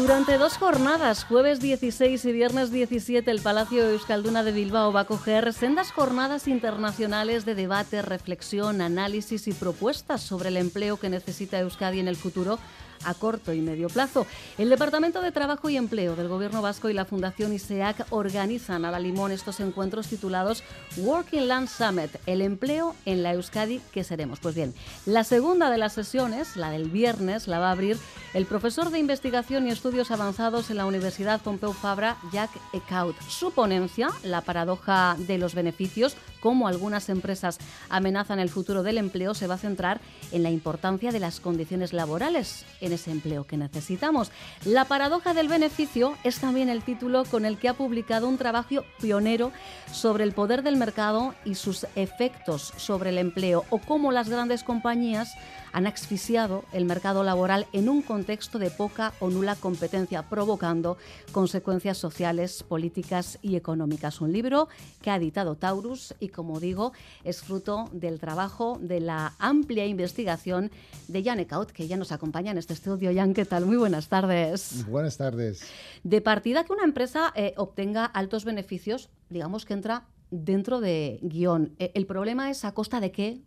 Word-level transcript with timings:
Durante 0.00 0.38
dos 0.38 0.56
jornadas, 0.56 1.24
jueves 1.24 1.60
16 1.60 2.24
y 2.24 2.32
viernes 2.32 2.72
17, 2.72 3.30
el 3.30 3.42
Palacio 3.42 3.86
Euskalduna 3.90 4.42
de 4.42 4.50
Bilbao 4.50 4.94
va 4.94 5.00
a 5.00 5.04
coger 5.04 5.52
sendas 5.52 5.92
jornadas 5.92 6.48
internacionales 6.48 7.44
de 7.44 7.54
debate, 7.54 8.00
reflexión, 8.00 8.80
análisis 8.80 9.46
y 9.46 9.52
propuestas 9.52 10.22
sobre 10.22 10.48
el 10.48 10.56
empleo 10.56 10.96
que 10.96 11.10
necesita 11.10 11.60
Euskadi 11.60 12.00
en 12.00 12.08
el 12.08 12.16
futuro 12.16 12.58
a 13.04 13.14
corto 13.14 13.52
y 13.52 13.60
medio 13.60 13.88
plazo. 13.88 14.26
El 14.58 14.70
Departamento 14.70 15.20
de 15.20 15.32
Trabajo 15.32 15.68
y 15.68 15.76
Empleo 15.76 16.16
del 16.16 16.28
Gobierno 16.28 16.62
Vasco 16.62 16.88
y 16.88 16.92
la 16.92 17.04
Fundación 17.04 17.52
ISEAC 17.52 18.06
organizan 18.10 18.84
a 18.84 18.90
la 18.90 18.98
Limón 18.98 19.32
estos 19.32 19.60
encuentros 19.60 20.08
titulados 20.08 20.62
Working 20.96 21.48
Land 21.48 21.68
Summit, 21.68 22.10
el 22.26 22.42
empleo 22.42 22.94
en 23.04 23.22
la 23.22 23.32
Euskadi 23.32 23.80
que 23.92 24.04
seremos. 24.04 24.40
Pues 24.40 24.54
bien, 24.54 24.74
la 25.06 25.24
segunda 25.24 25.70
de 25.70 25.78
las 25.78 25.92
sesiones, 25.92 26.56
la 26.56 26.70
del 26.70 26.90
viernes, 26.90 27.48
la 27.48 27.58
va 27.58 27.68
a 27.68 27.72
abrir 27.72 27.98
el 28.34 28.46
profesor 28.46 28.90
de 28.90 28.98
investigación 28.98 29.66
y 29.66 29.70
estudios 29.70 30.10
avanzados 30.10 30.70
en 30.70 30.76
la 30.76 30.86
Universidad 30.86 31.40
Pompeu 31.40 31.72
Fabra, 31.72 32.16
Jack 32.32 32.50
Ecaut. 32.72 33.16
Su 33.28 33.52
ponencia, 33.52 34.08
la 34.22 34.40
paradoja 34.40 35.16
de 35.18 35.38
los 35.38 35.54
beneficios, 35.54 36.16
cómo 36.40 36.68
algunas 36.68 37.08
empresas 37.08 37.58
amenazan 37.88 38.40
el 38.40 38.48
futuro 38.48 38.82
del 38.82 38.98
empleo, 38.98 39.34
se 39.34 39.46
va 39.46 39.54
a 39.54 39.58
centrar 39.58 40.00
en 40.32 40.42
la 40.42 40.50
importancia 40.50 41.12
de 41.12 41.20
las 41.20 41.40
condiciones 41.40 41.92
laborales 41.92 42.64
en 42.80 42.92
ese 42.92 43.10
empleo 43.10 43.46
que 43.46 43.56
necesitamos. 43.56 44.30
La 44.64 44.84
paradoja 44.84 45.34
del 45.34 45.48
beneficio 45.48 46.16
es 46.24 46.38
también 46.38 46.68
el 46.68 46.82
título 46.82 47.24
con 47.24 47.44
el 47.44 47.58
que 47.58 47.68
ha 47.68 47.74
publicado 47.74 48.28
un 48.28 48.38
trabajo 48.38 48.84
pionero 49.00 49.52
sobre 49.92 50.24
el 50.24 50.32
poder 50.32 50.62
del 50.62 50.76
mercado 50.76 51.34
y 51.44 51.54
sus 51.54 51.86
efectos 51.94 52.72
sobre 52.76 53.10
el 53.10 53.18
empleo 53.18 53.64
o 53.70 53.78
cómo 53.78 54.12
las 54.12 54.28
grandes 54.28 54.62
compañías 54.62 55.34
han 55.72 55.86
asfixiado 55.86 56.64
el 56.72 56.84
mercado 56.84 57.22
laboral 57.22 57.66
en 57.72 57.88
un 57.88 58.02
contexto 58.02 58.58
de 58.58 58.70
poca 58.70 59.12
o 59.20 59.30
nula 59.30 59.56
competencia, 59.56 60.28
provocando 60.28 60.96
consecuencias 61.32 61.98
sociales, 61.98 62.62
políticas 62.62 63.38
y 63.42 63.56
económicas. 63.56 64.20
Un 64.20 64.32
libro 64.32 64.68
que 65.02 65.10
ha 65.10 65.16
editado 65.16 65.56
Taurus 65.56 66.14
y, 66.20 66.28
como 66.28 66.60
digo, 66.60 66.92
es 67.24 67.42
fruto 67.42 67.88
del 67.92 68.18
trabajo 68.18 68.78
de 68.80 69.00
la 69.00 69.34
amplia 69.38 69.86
investigación 69.86 70.70
de 71.08 71.22
Jan 71.22 71.40
Eckhout, 71.40 71.70
que 71.70 71.88
ya 71.88 71.96
nos 71.96 72.12
acompaña 72.12 72.50
en 72.50 72.58
este 72.58 72.74
estudio. 72.74 73.10
Jan, 73.14 73.34
¿qué 73.34 73.44
tal? 73.44 73.66
Muy 73.66 73.76
buenas 73.76 74.08
tardes. 74.08 74.86
Buenas 74.88 75.16
tardes. 75.16 75.62
De 76.02 76.20
partida 76.20 76.64
que 76.64 76.72
una 76.72 76.84
empresa 76.84 77.32
eh, 77.34 77.54
obtenga 77.56 78.04
altos 78.04 78.44
beneficios, 78.44 79.10
digamos 79.28 79.64
que 79.64 79.74
entra 79.74 80.06
dentro 80.30 80.80
de 80.80 81.18
guion. 81.22 81.74
Eh, 81.78 81.92
el 81.94 82.06
problema 82.06 82.50
es 82.50 82.64
a 82.64 82.72
costa 82.72 83.00
de 83.00 83.10
qué 83.12 83.40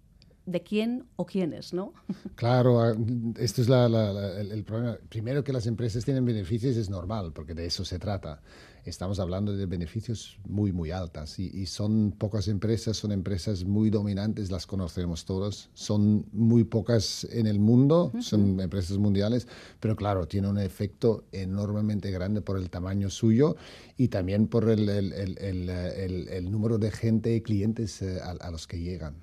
de 0.45 0.61
quién 0.61 1.05
o 1.15 1.25
quiénes, 1.25 1.73
¿no? 1.73 1.93
Claro, 2.35 2.81
ah, 2.81 2.95
esto 3.37 3.61
es 3.61 3.69
el, 3.69 4.63
problema. 4.63 4.97
Primero 5.09 5.43
que 5.43 5.53
las 5.53 5.67
empresas 5.67 6.03
tienen 6.03 6.25
beneficios 6.25 6.75
es 6.75 6.89
normal, 6.89 7.31
porque 7.33 7.53
de 7.53 7.65
eso 7.65 7.85
se 7.85 7.99
trata 7.99 8.41
estamos 8.85 9.19
hablando 9.19 9.55
de 9.55 9.65
beneficios 9.65 10.37
muy, 10.47 10.71
muy 10.71 10.91
altas 10.91 11.39
y, 11.39 11.65
son 11.65 12.11
pocas 12.11 12.47
empresas, 12.47 12.97
son 12.97 13.11
empresas 13.11 13.63
muy 13.63 13.89
dominantes, 13.89 14.51
las 14.51 14.67
conocemos 14.67 15.25
todos, 15.25 15.69
son 15.73 16.25
muy 16.33 16.65
pocas 16.65 17.25
en 17.31 17.47
el 17.47 17.59
mundo, 17.59 18.11
son 18.19 18.59
empresas 18.59 18.97
mundiales, 18.97 19.47
pero 19.79 19.95
claro, 19.95 20.27
tiene 20.27 20.49
un 20.49 20.59
efecto 20.59 21.23
enormemente 21.31 22.11
grande 22.11 22.41
por 22.41 22.57
el 22.57 22.69
tamaño 22.69 23.09
suyo 23.09 23.55
y 23.97 24.09
también 24.09 24.47
por 24.47 24.69
el, 24.69 24.89
el, 24.89 25.13
el, 25.13 25.69
el 25.69 26.51
número 26.51 26.77
de 26.77 26.91
gente 26.91 27.41
clientes 27.41 28.01
eh, 28.01 28.19
a, 28.21 28.31
a, 28.31 28.51
los 28.51 28.67
que 28.67 28.79
llegan. 28.79 29.15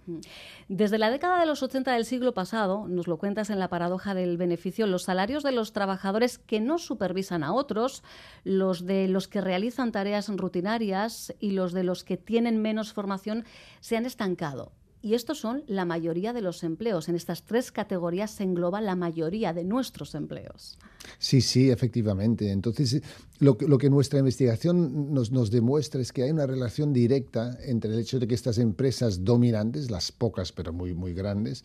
Desde 0.72 0.98
la 0.98 1.10
década 1.10 1.40
de 1.40 1.46
los 1.46 1.64
80 1.64 1.94
del 1.94 2.04
siglo 2.04 2.32
pasado, 2.32 2.86
nos 2.86 3.08
lo 3.08 3.18
cuentas 3.18 3.50
en 3.50 3.58
la 3.58 3.66
paradoja 3.66 4.14
del 4.14 4.36
beneficio, 4.36 4.86
los 4.86 5.02
salarios 5.02 5.42
de 5.42 5.50
los 5.50 5.72
trabajadores 5.72 6.38
que 6.38 6.60
no 6.60 6.78
supervisan 6.78 7.42
a 7.42 7.52
otros, 7.52 8.04
los 8.44 8.86
de 8.86 9.08
los 9.08 9.26
que 9.26 9.40
realizan 9.40 9.90
tareas 9.90 10.28
rutinarias 10.28 11.34
y 11.40 11.50
los 11.50 11.72
de 11.72 11.82
los 11.82 12.04
que 12.04 12.16
tienen 12.16 12.62
menos 12.62 12.92
formación 12.92 13.44
se 13.80 13.96
han 13.96 14.06
estancado. 14.06 14.70
Y 15.02 15.14
estos 15.14 15.38
son 15.38 15.64
la 15.66 15.86
mayoría 15.86 16.32
de 16.32 16.42
los 16.42 16.62
empleos. 16.62 17.08
En 17.08 17.14
estas 17.14 17.42
tres 17.44 17.72
categorías 17.72 18.30
se 18.30 18.44
engloba 18.44 18.80
la 18.82 18.96
mayoría 18.96 19.54
de 19.54 19.64
nuestros 19.64 20.14
empleos. 20.14 20.78
Sí, 21.18 21.40
sí, 21.40 21.70
efectivamente. 21.70 22.50
Entonces, 22.50 23.02
lo, 23.38 23.56
que 23.56 23.88
nuestra 23.88 24.18
investigación 24.18 25.14
nos, 25.14 25.32
nos, 25.32 25.50
demuestra 25.50 26.02
es 26.02 26.12
que 26.12 26.24
hay 26.24 26.30
una 26.30 26.46
relación 26.46 26.92
directa 26.92 27.58
entre 27.62 27.92
el 27.92 27.98
hecho 28.00 28.18
de 28.18 28.28
que 28.28 28.34
estas 28.34 28.58
empresas 28.58 29.24
dominantes, 29.24 29.90
las 29.90 30.12
pocas 30.12 30.52
pero 30.52 30.72
muy, 30.72 30.92
muy 30.92 31.14
grandes, 31.14 31.64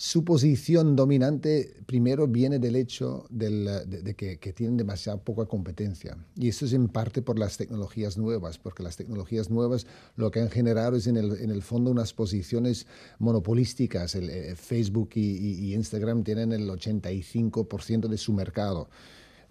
su 0.00 0.24
posición 0.24 0.96
dominante 0.96 1.74
primero 1.84 2.26
viene 2.26 2.58
del 2.58 2.74
hecho 2.76 3.26
de, 3.28 4.14
que, 4.16 4.52
tienen 4.54 4.78
demasiada 4.78 5.18
poca 5.18 5.44
competencia. 5.44 6.16
Y 6.36 6.48
eso 6.48 6.64
es 6.64 6.72
en 6.72 6.88
parte 6.88 7.20
por 7.20 7.38
las 7.38 7.58
tecnologías 7.58 8.16
nuevas, 8.16 8.56
porque 8.56 8.82
las 8.82 8.96
tecnologías 8.96 9.50
nuevas 9.50 9.86
lo 10.16 10.30
que 10.30 10.40
han 10.40 10.48
generado 10.48 10.96
es 10.96 11.06
en 11.06 11.18
el, 11.18 11.60
fondo 11.62 11.90
unas 11.90 12.14
posiciones 12.14 12.86
monopolísticas. 13.18 14.14
Eh, 14.14 14.54
Facebook 14.56 15.10
y, 15.16 15.74
Instagram 15.74 16.24
tienen 16.24 16.52
el 16.52 16.66
85% 16.70 18.08
de 18.08 18.16
su 18.16 18.32
mercado. 18.32 18.88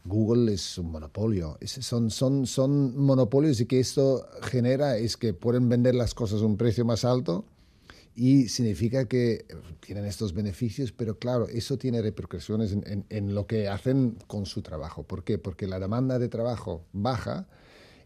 Google 0.04 0.52
es 0.52 0.80
un 0.80 0.90
monopolio. 0.90 1.60
son, 1.64 2.10
son, 2.10 2.48
son 2.48 2.98
monopolios 2.98 3.62
y 3.62 3.68
que 3.68 3.80
esto 3.80 4.26
genera 4.42 4.98
es 4.98 5.16
que 5.16 5.36
pueden 5.36 5.70
vender 5.70 5.94
las 5.94 6.16
cosas 6.16 6.42
a 6.42 6.46
un 6.48 6.58
precio 6.58 6.86
más 6.86 7.06
alto 7.06 7.46
y 8.16 8.50
significa 8.50 9.06
que 9.06 9.46
tienen 9.80 10.06
estos 10.06 10.34
beneficios, 10.34 10.92
pero 10.92 11.18
claro, 11.18 11.48
eso 11.48 11.78
tiene 11.78 12.02
repercusiones 12.02 12.74
en, 12.74 13.06
en, 13.10 13.34
lo 13.34 13.48
que 13.48 13.68
hacen 13.68 14.18
con 14.28 14.46
su 14.46 14.62
trabajo. 14.62 15.04
¿Por 15.04 15.24
qué? 15.24 15.38
Porque 15.38 15.68
la 15.68 15.80
demanda 15.80 16.20
de 16.20 16.28
trabajo 16.28 16.84
baja 16.92 17.48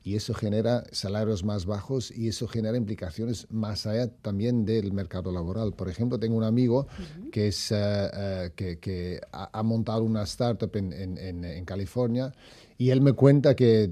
y 0.04 0.16
eso 0.16 0.34
genera 0.34 0.84
salarios 0.92 1.46
más 1.46 1.66
bajos 1.66 2.12
y 2.12 2.28
eso 2.28 2.48
genera 2.48 2.78
implicaciones 2.78 3.48
más 3.50 3.86
allá 3.86 4.10
también 4.22 4.66
del 4.66 4.92
mercado 4.92 5.32
laboral. 5.32 5.74
Por 5.74 5.88
ejemplo, 5.88 6.20
tengo 6.20 6.36
un 6.36 6.44
amigo 6.44 6.88
que, 7.32 7.48
es, 7.48 7.72
eh, 7.72 7.76
eh, 8.14 8.52
que, 8.56 8.80
que 8.80 9.22
ha, 9.32 9.64
montado 9.64 10.04
una 10.04 10.24
startup 10.24 10.76
en, 10.76 10.92
en, 10.92 11.46
en, 11.46 11.66
California 11.66 12.34
y 12.78 12.90
él 12.90 13.00
me 13.00 13.14
cuenta 13.14 13.56
que 13.56 13.92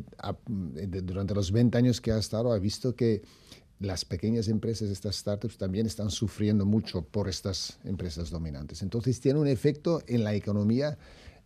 durante 0.75 1.33
los 1.33 1.51
20 1.51 1.77
años 1.77 2.01
que 2.01 2.11
ha 2.11 2.17
estado 2.17 2.51
ha 2.51 2.59
visto 2.59 2.93
que 2.93 3.21
las 3.81 4.05
pequeñas 4.05 4.47
empresas, 4.47 4.89
estas 4.89 5.15
startups, 5.15 5.57
también 5.57 5.87
están 5.87 6.11
sufriendo 6.11 6.65
mucho 6.65 7.01
por 7.01 7.27
estas 7.27 7.79
empresas 7.83 8.29
dominantes. 8.29 8.81
Entonces 8.83 9.19
tiene 9.19 9.39
un 9.39 9.47
efecto 9.47 10.03
en 10.07 10.23
la 10.23 10.35
economía 10.35 10.97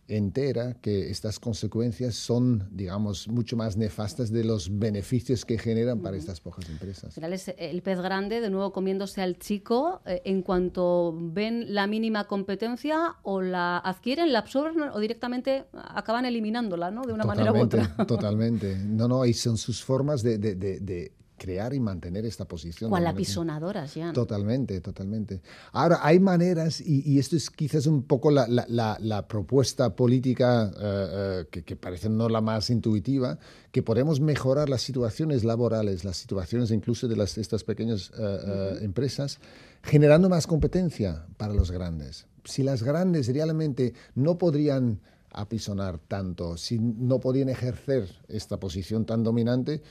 entera 0.08 0.74
que 0.74 1.10
estas 1.10 1.40
consecuencias 1.40 2.14
son, 2.14 2.68
digamos, 2.70 3.26
mucho 3.26 3.56
más 3.56 3.76
nefastas 3.76 4.30
de 4.30 4.44
los 4.44 4.78
beneficios 4.78 5.44
que 5.44 5.58
generan 5.58 6.00
para 6.00 6.16
estas 6.16 6.40
pocas 6.40 6.68
empresas. 6.68 7.18
el 7.18 7.82
pez 7.82 8.00
grande, 8.00 8.40
de 8.40 8.50
nuevo 8.50 8.72
comiéndose 8.72 9.20
al 9.20 9.38
chico, 9.38 10.02
eh, 10.06 10.22
en 10.24 10.42
cuanto 10.42 11.12
ven 11.16 11.74
la 11.74 11.86
mínima 11.86 12.28
competencia 12.28 13.16
o 13.22 13.40
la 13.40 13.78
adquieren, 13.78 14.32
la 14.32 14.40
absorben 14.40 14.90
o 14.92 15.00
directamente 15.00 15.64
acaban 15.72 16.24
eliminándola, 16.24 16.90
¿no? 16.90 17.02
De 17.02 17.12
una 17.12 17.24
manera 17.24 17.52
u 17.52 17.58
otra. 17.58 17.96
Totalmente. 18.06 18.76
No, 18.76 19.08
no, 19.08 19.24
y 19.24 19.34
son 19.34 19.56
sus 19.56 19.82
formas 19.82 20.22
de, 20.22 20.38
de, 20.38 20.54
de 20.54 21.12
crear 21.36 21.74
y 21.74 21.80
mantener 21.80 22.24
esta 22.24 22.46
posición. 22.46 22.90
Cual 22.90 23.06
apisonadoras 23.06 23.94
ya. 23.94 24.12
Totalmente, 24.12 24.80
totalmente. 24.80 25.40
Ahora, 25.72 26.00
hay 26.02 26.18
maneras, 26.18 26.80
y, 26.80 27.18
esto 27.18 27.36
es 27.36 27.50
quizás 27.50 27.86
un 27.86 28.02
poco 28.02 28.30
la, 28.30 28.46
la, 28.48 28.96
la, 29.00 29.28
propuesta 29.28 29.94
política 29.94 30.72
eh, 30.78 31.44
eh, 31.52 31.62
que, 31.62 31.76
parece 31.76 32.08
no 32.08 32.28
la 32.28 32.40
más 32.40 32.70
intuitiva, 32.70 33.38
que 33.70 33.82
podemos 33.82 34.20
mejorar 34.20 34.68
las 34.68 34.82
situaciones 34.82 35.44
laborales, 35.44 36.04
las 36.04 36.16
situaciones 36.16 36.70
incluso 36.70 37.08
de 37.08 37.16
las, 37.16 37.38
estas 37.38 37.64
pequeñas 37.64 38.10
eh, 38.18 38.78
empresas, 38.82 39.38
generando 39.82 40.28
más 40.28 40.46
competencia 40.46 41.26
para 41.36 41.52
los 41.52 41.70
grandes. 41.70 42.26
Si 42.44 42.62
las 42.62 42.82
grandes 42.82 43.28
realmente 43.28 43.94
no 44.14 44.38
podrían 44.38 45.00
apisonar 45.30 45.98
tanto, 45.98 46.56
si 46.56 46.78
no 46.78 47.20
podrían 47.20 47.50
ejercer 47.50 48.08
esta 48.28 48.58
posición 48.58 49.04
tan 49.04 49.22
dominante, 49.22 49.82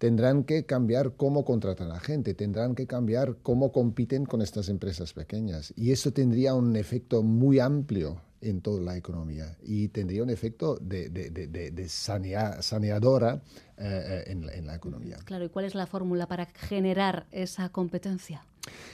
tendrán 0.00 0.44
que 0.44 0.64
cambiar 0.64 1.12
cómo 1.12 1.44
contratan 1.44 1.92
a 1.92 2.00
gente, 2.00 2.32
tendrán 2.32 2.74
que 2.74 2.86
cambiar 2.86 3.36
cómo 3.42 3.70
compiten 3.70 4.24
con 4.24 4.40
estas 4.40 4.70
empresas 4.70 5.12
pequeñas. 5.12 5.74
Y 5.76 5.92
eso 5.92 6.10
tendría 6.10 6.54
un 6.54 6.74
efecto 6.74 7.22
muy 7.22 7.60
amplio 7.60 8.18
en 8.40 8.62
toda 8.62 8.80
la 8.80 8.96
economía 8.96 9.58
y 9.62 9.88
tendría 9.88 10.22
un 10.22 10.30
efecto 10.30 10.76
de, 10.76 11.10
de, 11.10 11.30
de, 11.30 11.88
saneadora 11.90 13.42
en, 13.80 14.66
la 14.66 14.74
economía. 14.74 15.16
Claro, 15.24 15.44
¿y 15.44 15.48
cuál 15.48 15.64
es 15.64 15.74
la 15.74 15.86
fórmula 15.86 16.26
para 16.26 16.46
generar 16.46 17.26
esa 17.32 17.68
competencia? 17.70 18.44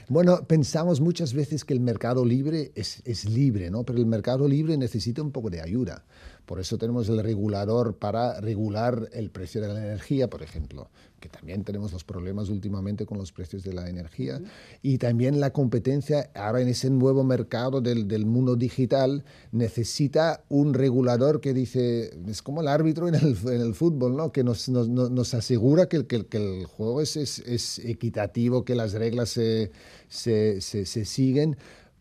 Bueno, 0.08 0.44
pensamos 0.46 1.00
muchas 1.00 1.34
veces 1.34 1.64
que 1.64 1.74
el 1.74 1.80
mercado 1.80 2.24
libre 2.24 2.70
es, 2.76 3.02
es, 3.04 3.28
libre, 3.28 3.70
¿no? 3.70 3.82
Pero 3.82 3.98
el 3.98 4.06
mercado 4.06 4.46
libre 4.46 4.76
necesita 4.76 5.22
un 5.22 5.32
poco 5.32 5.50
de 5.50 5.60
ayuda. 5.60 6.04
Por 6.46 6.60
eso 6.60 6.78
tenemos 6.78 7.08
el 7.08 7.22
regulador 7.22 7.96
para 7.96 8.40
regular 8.40 9.08
el 9.12 9.30
precio 9.30 9.60
de 9.60 9.66
la 9.66 9.84
energía, 9.84 10.30
por 10.30 10.42
ejemplo, 10.42 10.88
que 11.18 11.28
también 11.28 11.64
tenemos 11.64 11.92
los 11.92 12.04
problemas 12.04 12.50
últimamente 12.50 13.04
con 13.04 13.18
los 13.18 13.32
precios 13.32 13.64
de 13.64 13.72
la 13.72 13.88
energía. 13.88 14.40
Y 14.80 14.98
también 14.98 15.40
la 15.40 15.50
competencia, 15.50 16.30
ahora 16.36 16.60
en 16.60 16.68
ese 16.68 16.88
nuevo 16.88 17.24
mercado 17.24 17.80
del, 17.80 18.06
del 18.06 18.26
mundo 18.26 18.54
digital, 18.54 19.24
necesita 19.50 20.44
un 20.48 20.72
regulador 20.72 21.40
que 21.40 21.52
dice, 21.52 22.16
es 22.28 22.42
como 22.42 22.60
el 22.60 22.68
árbitro 22.68 23.08
en 23.08 23.16
el, 23.16 23.36
en 23.42 23.60
el 23.60 23.74
fútbol, 23.74 24.16
¿no? 24.16 24.30
que 24.30 24.44
nos, 24.44 24.68
nos, 24.84 25.10
nos 25.10 25.34
asegura 25.34 25.88
que, 25.88 26.06
que, 26.06 26.26
que, 26.26 26.36
el 26.36 26.66
juego 26.66 27.00
es, 27.00 27.16
es, 27.16 27.38
es 27.40 27.78
equitativo, 27.80 28.64
que 28.64 28.74
las 28.74 28.92
reglas 28.92 29.30
se, 29.30 29.72
se, 30.08 30.60
se, 30.60 30.86
se 30.86 31.04
siguen 31.04 31.56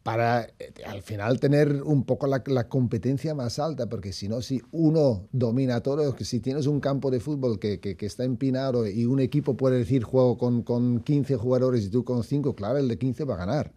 para 0.05 0.43
eh, 0.59 0.71
al 0.85 1.01
final 1.01 1.39
tener 1.39 1.81
un 1.81 2.03
poco 2.03 2.27
la, 2.27 2.43
la 2.45 2.69
competencia 2.69 3.33
más 3.33 3.57
alta, 3.57 3.87
porque 3.87 4.13
si 4.13 4.27
no, 4.29 4.39
si 4.43 4.61
uno 4.71 5.27
domina 5.31 5.81
todo, 5.81 6.15
si 6.19 6.39
tienes 6.41 6.67
un 6.67 6.79
campo 6.79 7.09
de 7.09 7.19
fútbol 7.19 7.57
que, 7.57 7.79
que, 7.79 7.97
que, 7.97 8.05
está 8.05 8.23
empinado 8.23 8.87
y 8.87 9.05
un 9.05 9.19
equipo 9.19 9.57
puede 9.57 9.79
decir 9.79 10.03
juego 10.03 10.37
con, 10.37 10.61
con 10.61 10.99
15 10.99 11.37
jugadores 11.37 11.85
y 11.85 11.89
tú 11.89 12.03
con 12.03 12.23
5, 12.23 12.53
claro, 12.53 12.77
el 12.77 12.87
de 12.87 12.99
15 12.99 13.23
va 13.23 13.33
a 13.33 13.37
ganar. 13.37 13.73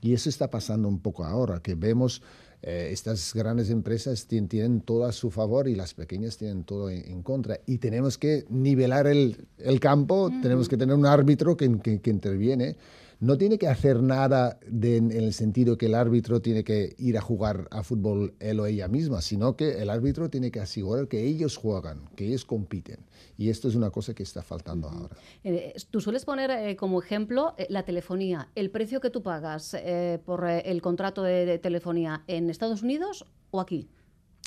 Y 0.00 0.14
eso 0.14 0.30
está 0.30 0.48
pasando 0.48 0.88
un 0.88 1.00
poco 1.00 1.24
ahora, 1.24 1.60
que 1.60 1.74
vemos 1.74 2.22
eh, 2.62 2.90
estas 2.92 3.32
grandes 3.34 3.70
empresas 3.70 4.26
tienen, 4.26 4.80
todo 4.80 5.04
a 5.04 5.12
su 5.12 5.30
favor 5.30 5.68
y 5.68 5.74
las 5.74 5.94
pequeñas 5.94 6.36
tienen 6.36 6.64
todo 6.64 6.90
en, 6.90 7.04
en 7.10 7.22
contra. 7.22 7.60
Y 7.66 7.78
tenemos 7.78 8.18
que 8.18 8.44
nivelar 8.48 9.06
el, 9.06 9.46
el 9.58 9.78
campo, 9.80 10.26
uh 10.26 10.30
-huh. 10.30 10.42
tenemos 10.42 10.68
que 10.68 10.76
tener 10.76 10.96
un 10.96 11.06
árbitro 11.06 11.56
que, 11.56 11.78
que, 11.80 12.00
que 12.00 12.10
interviene 12.10 12.76
no 13.20 13.36
tiene 13.36 13.58
que 13.58 13.66
hacer 13.66 14.02
nada 14.02 14.58
de, 14.66 14.96
en 14.98 15.10
el 15.10 15.32
sentido 15.32 15.76
que 15.76 15.86
el 15.86 15.94
árbitro 15.94 16.40
tiene 16.40 16.62
que 16.62 16.94
ir 16.98 17.18
a 17.18 17.20
jugar 17.20 17.66
a 17.70 17.82
fútbol 17.82 18.34
él 18.38 18.60
o 18.60 18.66
ella 18.66 18.86
misma, 18.86 19.20
sino 19.22 19.56
que 19.56 19.82
el 19.82 19.90
árbitro 19.90 20.30
tiene 20.30 20.50
que 20.50 20.60
asegurar 20.60 21.08
que 21.08 21.24
ellos 21.24 21.56
juegan, 21.56 22.08
que 22.14 22.26
ellos 22.26 22.44
compiten. 22.44 23.00
Y 23.36 23.50
esto 23.50 23.68
es 23.68 23.74
una 23.74 23.90
cosa 23.90 24.14
que 24.14 24.22
está 24.22 24.42
faltando 24.42 24.88
uh 24.88 24.90
-huh. 24.90 25.00
ahora. 25.00 25.16
Eh, 25.44 25.74
tú 25.90 26.00
sueles 26.00 26.24
poner 26.24 26.50
eh, 26.50 26.76
como 26.76 27.00
ejemplo 27.02 27.54
eh, 27.58 27.66
la 27.70 27.84
telefonía, 27.84 28.50
el 28.54 28.70
precio 28.70 29.00
que 29.00 29.10
tú 29.10 29.22
pagas 29.22 29.76
por 30.24 30.48
el 30.48 30.80
contrato 30.82 31.22
de, 31.22 31.44
de 31.44 31.58
telefonía 31.58 32.22
en 32.26 32.50
Estados 32.50 32.82
Unidos 32.82 33.24
o 33.50 33.60
aquí. 33.60 33.88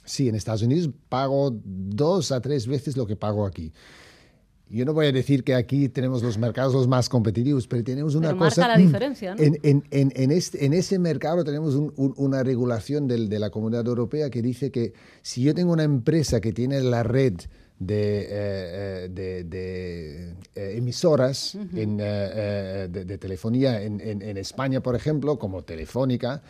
Sí, 0.03 0.27
en 0.27 0.35
Estados 0.35 0.63
Unidos 0.63 0.89
pago 1.09 1.51
dos 1.63 2.31
a 2.31 2.41
tres 2.41 2.67
veces 2.67 2.97
lo 2.97 3.05
que 3.05 3.15
pago 3.15 3.45
aquí. 3.45 3.71
Yo 4.71 4.85
no 4.85 4.93
voy 4.93 5.07
a 5.07 5.11
decir 5.11 5.43
que 5.43 5.53
aquí 5.53 5.89
tenemos 5.89 6.23
los 6.23 6.37
mercados 6.37 6.73
los 6.73 6.87
más 6.87 7.09
competitivos, 7.09 7.67
pero 7.67 7.83
tenemos 7.83 8.15
una 8.15 8.29
pero 8.29 8.39
cosa... 8.39 8.61
Marca 8.61 8.77
la 8.77 8.81
diferencia, 8.81 9.35
¿no? 9.35 9.43
En, 9.43 9.59
en, 9.63 9.83
en, 9.91 10.11
en, 10.15 10.31
este, 10.31 10.65
en 10.65 10.73
ese 10.73 10.97
mercado 10.97 11.43
tenemos 11.43 11.75
un, 11.75 11.93
un, 11.97 12.13
una 12.17 12.41
regulación 12.43 13.07
del, 13.07 13.27
de 13.27 13.39
la 13.39 13.49
Comunidad 13.49 13.85
Europea 13.85 14.29
que 14.29 14.41
dice 14.41 14.71
que 14.71 14.93
si 15.21 15.43
yo 15.43 15.53
tengo 15.53 15.73
una 15.73 15.83
empresa 15.83 16.39
que 16.39 16.53
tiene 16.53 16.79
la 16.81 17.03
red 17.03 17.33
de, 17.79 18.27
eh, 18.29 19.09
de, 19.11 19.43
de 19.43 20.35
eh, 20.55 20.77
emisoras 20.77 21.55
uh 21.55 21.59
-huh. 21.59 21.77
en, 21.77 21.97
eh, 21.99 22.87
de, 22.89 23.05
de, 23.05 23.17
telefonía 23.17 23.81
en, 23.81 23.99
en 23.99 24.37
España, 24.37 24.81
por 24.81 24.95
ejemplo, 24.95 25.37
como 25.39 25.63
Telefónica, 25.63 26.43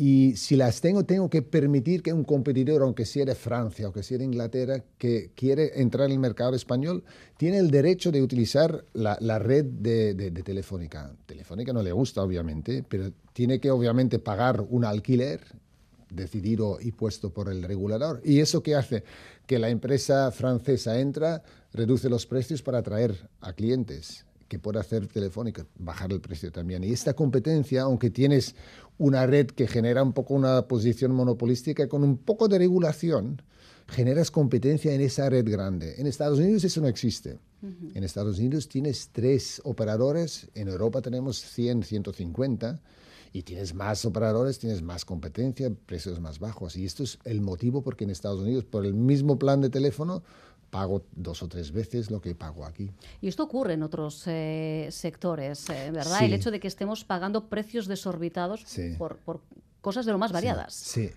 y 0.00 0.34
si 0.36 0.56
las 0.56 0.80
tengo, 0.80 1.04
tengo 1.04 1.28
que 1.28 1.42
permitir 1.42 2.02
que 2.02 2.10
un 2.10 2.24
competidor, 2.24 2.80
aunque 2.80 3.04
sea 3.04 3.26
de 3.26 3.34
Francia 3.34 3.86
o 3.86 3.92
que 3.92 4.02
sea 4.02 4.16
de 4.16 4.24
Inglaterra, 4.24 4.82
que 4.96 5.30
quiere 5.34 5.78
entrar 5.82 6.06
en 6.06 6.12
el 6.12 6.18
mercado 6.18 6.54
español, 6.54 7.04
tiene 7.36 7.58
el 7.58 7.70
derecho 7.70 8.10
de 8.10 8.22
utilizar 8.22 8.82
la, 8.94 9.38
red 9.38 9.66
de, 9.66 10.14
de, 10.14 10.30
de, 10.30 10.42
Telefónica. 10.42 11.12
Telefónica 11.26 11.74
no 11.74 11.82
le 11.82 11.92
gusta, 11.92 12.22
obviamente, 12.22 12.82
pero 12.88 13.12
tiene 13.34 13.60
que 13.60 13.70
obviamente 13.70 14.18
pagar 14.18 14.64
un 14.70 14.86
alquiler 14.86 15.42
decidido 16.08 16.78
y 16.80 16.92
puesto 16.92 17.34
por 17.34 17.50
el 17.50 17.62
regulador. 17.62 18.22
¿Y 18.24 18.40
eso 18.40 18.62
qué 18.62 18.76
hace? 18.76 19.04
Que 19.46 19.58
la 19.58 19.68
empresa 19.68 20.30
francesa 20.30 20.98
entra, 20.98 21.42
reduce 21.74 22.08
los 22.08 22.24
precios 22.24 22.62
para 22.62 22.78
atraer 22.78 23.28
a 23.42 23.52
clientes 23.52 24.24
que 24.50 24.58
puede 24.58 24.80
hacer 24.80 25.06
Telefónica, 25.06 25.64
bajar 25.78 26.10
el 26.10 26.20
precio 26.20 26.50
también. 26.50 26.82
Y 26.82 26.92
esta 26.92 27.14
competencia, 27.14 27.82
aunque 27.82 28.10
tienes 28.10 28.56
una 28.98 29.24
red 29.24 29.46
que 29.46 29.68
genera 29.68 30.02
un 30.02 30.12
poco 30.12 30.34
una 30.34 30.66
posición 30.66 31.12
monopolística, 31.12 31.88
con 31.88 32.02
un 32.02 32.18
poco 32.18 32.48
de 32.48 32.58
regulación, 32.58 33.42
generas 33.86 34.32
competencia 34.32 34.92
en 34.92 35.02
esa 35.02 35.30
red 35.30 35.48
grande. 35.48 35.94
En 35.98 36.08
Estados 36.08 36.40
Unidos 36.40 36.64
eso 36.64 36.80
no 36.80 36.88
existe. 36.88 37.38
Uh 37.62 37.66
-huh. 37.68 37.92
En 37.94 38.02
Estados 38.02 38.40
Unidos 38.40 38.68
tienes 38.68 39.10
tres 39.12 39.60
operadores, 39.62 40.48
en 40.54 40.66
Europa 40.66 41.00
tenemos 41.00 41.38
100, 41.38 41.84
150, 41.84 42.80
y 43.32 43.42
tienes 43.42 43.74
más 43.74 44.04
operadores, 44.04 44.58
tienes 44.58 44.82
más 44.82 45.04
competencia, 45.04 45.70
precios 45.86 46.18
más 46.20 46.40
bajos. 46.40 46.74
Y 46.76 46.84
esto 46.84 47.04
es 47.04 47.20
el 47.24 47.40
motivo 47.40 47.82
porque 47.82 48.02
en 48.02 48.10
Estados 48.10 48.40
Unidos, 48.40 48.64
por 48.64 48.84
el 48.84 48.94
mismo 48.94 49.38
plan 49.38 49.60
de 49.60 49.70
teléfono, 49.70 50.24
pago 50.70 51.04
dos 51.12 51.42
o 51.42 51.48
tres 51.48 51.72
veces 51.72 52.10
lo 52.10 52.20
que 52.20 52.34
pago 52.34 52.64
aquí. 52.64 52.90
Y 53.20 53.28
esto 53.28 53.42
ocurre 53.42 53.74
en 53.74 53.82
otros 53.82 54.22
eh, 54.26 54.88
sectores, 54.90 55.68
eh, 55.68 55.90
¿verdad? 55.92 56.18
Sí. 56.18 56.24
El 56.24 56.32
hecho 56.32 56.50
de 56.50 56.60
que 56.60 56.68
estemos 56.68 57.04
pagando 57.04 57.48
precios 57.48 57.86
desorbitados 57.86 58.62
sí. 58.66 58.94
por, 58.96 59.18
por, 59.18 59.40
cosas 59.80 60.06
de 60.06 60.12
lo 60.12 60.18
más 60.18 60.32
variadas. 60.32 60.72
Sí. 60.74 61.08
sí. 61.08 61.14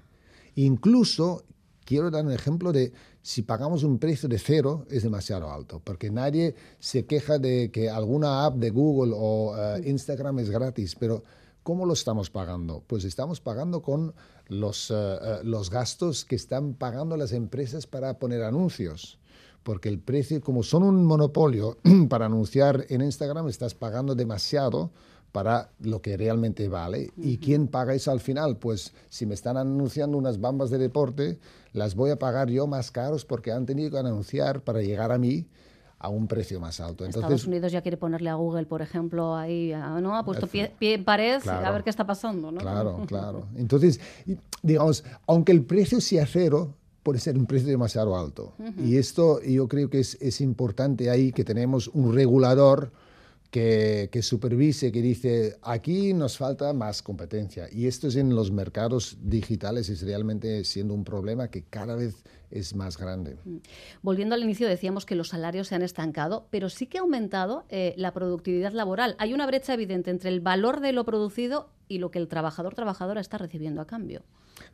Incluso 0.56 1.44
quiero 1.86 2.12
dar 2.12 2.26
un 2.26 2.32
ejemplo 2.32 2.72
de 2.72 2.92
si 3.22 3.42
pagamos 3.42 3.84
un 3.84 4.00
precio 4.00 4.28
de 4.28 4.38
cero 4.38 4.86
es 4.90 5.04
demasiado 5.04 5.50
alto, 5.52 5.82
porque 5.84 6.12
nadie 6.12 6.56
se 6.80 7.06
queja 7.06 7.40
de 7.40 7.72
que 7.72 7.90
alguna 7.90 8.46
app 8.46 8.56
de 8.56 8.70
Google 8.70 9.14
o 9.16 9.56
uh, 9.56 9.78
Instagram 9.84 10.40
es 10.40 10.50
gratis, 10.50 10.96
pero 10.96 11.24
¿cómo 11.64 11.86
lo 11.86 11.94
estamos 11.94 12.30
pagando? 12.30 12.84
Pues 12.86 13.06
estamos 13.06 13.40
pagando 13.40 13.82
con 13.82 14.14
los, 14.48 14.92
uh, 14.92 14.94
uh, 14.94 15.44
los 15.44 15.70
gastos 15.70 16.26
que 16.26 16.36
están 16.36 16.74
pagando 16.74 17.16
las 17.16 17.32
empresas 17.32 17.88
para 17.88 18.20
poner 18.20 18.44
anuncios 18.44 19.20
porque 19.64 19.90
el 19.90 20.00
precio, 20.00 20.42
como 20.42 20.64
son 20.64 20.84
un 20.84 21.06
monopolio 21.06 21.78
para 22.10 22.26
anunciar 22.28 22.86
en 22.90 23.02
Instagram, 23.02 23.48
estás 23.48 23.74
pagando 23.74 24.16
demasiado 24.16 24.92
para 25.32 25.72
lo 25.80 26.02
que 26.02 26.16
realmente 26.16 26.70
vale. 26.70 27.12
Uh 27.18 27.22
-huh. 27.22 27.26
¿Y 27.26 27.38
quién 27.40 27.68
paga 27.68 27.96
eso 27.96 28.12
al 28.12 28.20
final? 28.20 28.58
Pues 28.58 28.94
si 29.10 29.26
me 29.26 29.34
están 29.34 29.58
anunciando 29.58 30.18
unas 30.18 30.40
bambas 30.40 30.70
de 30.70 30.78
deporte, 30.78 31.40
las 31.74 31.96
voy 31.96 32.12
a 32.12 32.20
pagar 32.20 32.50
yo 32.50 32.68
más 32.68 32.92
caros 32.92 33.26
porque 33.26 33.52
han 33.52 33.66
tenido 33.66 33.90
que 33.90 33.98
anunciar 33.98 34.62
para 34.62 34.82
llegar 34.82 35.12
a 35.12 35.18
mí 35.18 35.48
a 36.04 36.10
un 36.10 36.28
precio 36.28 36.60
más 36.60 36.82
alto. 36.82 37.06
Entonces, 37.06 37.24
Estados 37.24 37.48
Unidos 37.48 37.72
ya 37.72 37.82
quiere 37.82 37.96
ponerle 37.96 38.30
a 38.30 38.36
Google, 38.36 38.66
por 38.66 38.82
ejemplo, 38.82 39.36
ahí, 39.36 39.74
¿no? 40.02 40.18
Ha 40.18 40.26
puesto 40.26 40.48
pie, 40.48 40.70
pie 40.78 40.96
en 40.96 41.06
pared 41.06 41.42
claro, 41.42 41.66
a 41.66 41.72
ver 41.72 41.84
qué 41.84 41.90
está 41.90 42.06
pasando, 42.06 42.52
¿no? 42.52 42.60
Claro, 42.60 43.04
claro. 43.08 43.48
Entonces, 43.56 44.02
digamos, 44.62 45.06
aunque 45.26 45.54
el 45.54 45.64
precio 45.64 46.02
sea 46.02 46.28
cero, 46.28 46.76
puede 47.04 47.20
ser 47.20 47.38
un 47.38 47.46
precio 47.46 47.68
demasiado 47.68 48.18
alto. 48.18 48.54
Uh 48.58 48.64
-huh. 48.64 48.88
Y 48.88 48.98
esto 48.98 49.42
yo 49.42 49.68
creo 49.68 49.90
que 49.90 50.00
es, 50.00 50.18
es, 50.22 50.42
importante 50.42 51.10
ahí 51.10 51.32
que 51.32 51.44
tenemos 51.44 51.90
un 51.90 52.14
regulador 52.14 52.92
que, 53.54 54.10
que, 54.12 54.24
supervise, 54.24 54.92
que 54.92 55.04
dice, 55.04 55.58
aquí 55.62 56.16
nos 56.16 56.40
falta 56.40 56.74
más 56.74 57.04
competencia. 57.04 57.68
Y 57.72 57.86
esto 57.86 58.08
es 58.08 58.16
en 58.16 58.34
los 58.36 58.50
mercados 58.50 59.20
digitales, 59.22 59.90
es 59.90 60.02
realmente 60.02 60.64
siendo 60.64 60.96
un 60.96 61.04
problema 61.04 61.50
que 61.50 61.62
cada 61.62 61.94
vez 61.96 62.24
es 62.50 62.76
más 62.76 62.98
grande. 62.98 63.38
Volviendo 64.02 64.34
al 64.34 64.42
inicio, 64.42 64.68
decíamos 64.68 65.06
que 65.06 65.14
los 65.14 65.30
salarios 65.30 65.68
se 65.68 65.76
han 65.76 65.84
estancado, 65.84 66.48
pero 66.50 66.68
sí 66.70 66.88
que 66.88 66.98
ha 66.98 67.02
aumentado 67.02 67.66
eh, 67.70 67.94
la 67.96 68.12
productividad 68.12 68.74
laboral. 68.74 69.16
Hay 69.20 69.36
una 69.36 69.46
brecha 69.46 69.76
evidente 69.76 70.10
entre 70.10 70.32
el 70.32 70.42
valor 70.42 70.80
de 70.80 70.92
lo 70.92 71.06
producido 71.06 71.70
y 71.88 72.00
lo 72.00 72.10
que 72.10 72.18
el 72.18 72.28
trabajador 72.28 72.74
trabajadora 72.74 73.22
está 73.22 73.38
recibiendo 73.38 73.82
a 73.82 73.86
cambio. 73.86 74.24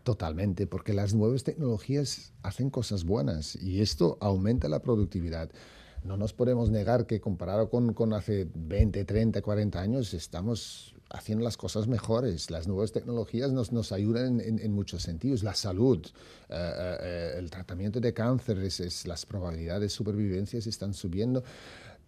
Totalmente, 0.04 0.68
porque 0.68 0.94
las 0.94 1.14
nuevas 1.14 1.44
tecnologías 1.44 2.32
hacen 2.44 2.70
cosas 2.70 3.04
buenas 3.04 3.58
y 3.62 3.82
esto 3.82 4.18
aumenta 4.22 4.70
la 4.70 4.82
productividad. 4.82 5.50
No 6.04 6.18
nos 6.18 6.34
podemos 6.34 6.70
negar 6.70 7.06
que 7.06 7.20
comparado 7.20 7.70
con, 7.70 7.94
con 7.94 8.14
hace 8.14 8.48
20, 8.54 9.06
30, 9.06 9.42
40 9.42 9.80
años 9.80 10.14
estamos 10.14 10.96
haciendo 11.10 11.44
las 11.44 11.58
cosas 11.58 11.88
mejores. 11.88 12.52
Las 12.52 12.68
nuevas 12.68 12.92
tecnologías 12.92 13.52
nos, 13.52 13.72
nos 13.72 13.92
ayudan 13.92 14.40
en, 14.40 14.72
muchos 14.72 15.04
sentidos. 15.04 15.44
La 15.44 15.56
salud, 15.56 16.06
uh, 16.50 16.54
uh, 16.54 17.38
el 17.38 17.50
tratamiento 17.50 18.00
de 18.00 18.14
cáncer, 18.14 18.60
es, 18.60 18.80
es, 18.80 19.08
las 19.08 19.26
probabilidades 19.26 19.82
de 19.82 19.90
supervivencia 19.90 20.62
se 20.62 20.70
están 20.70 20.94
subiendo 20.94 21.44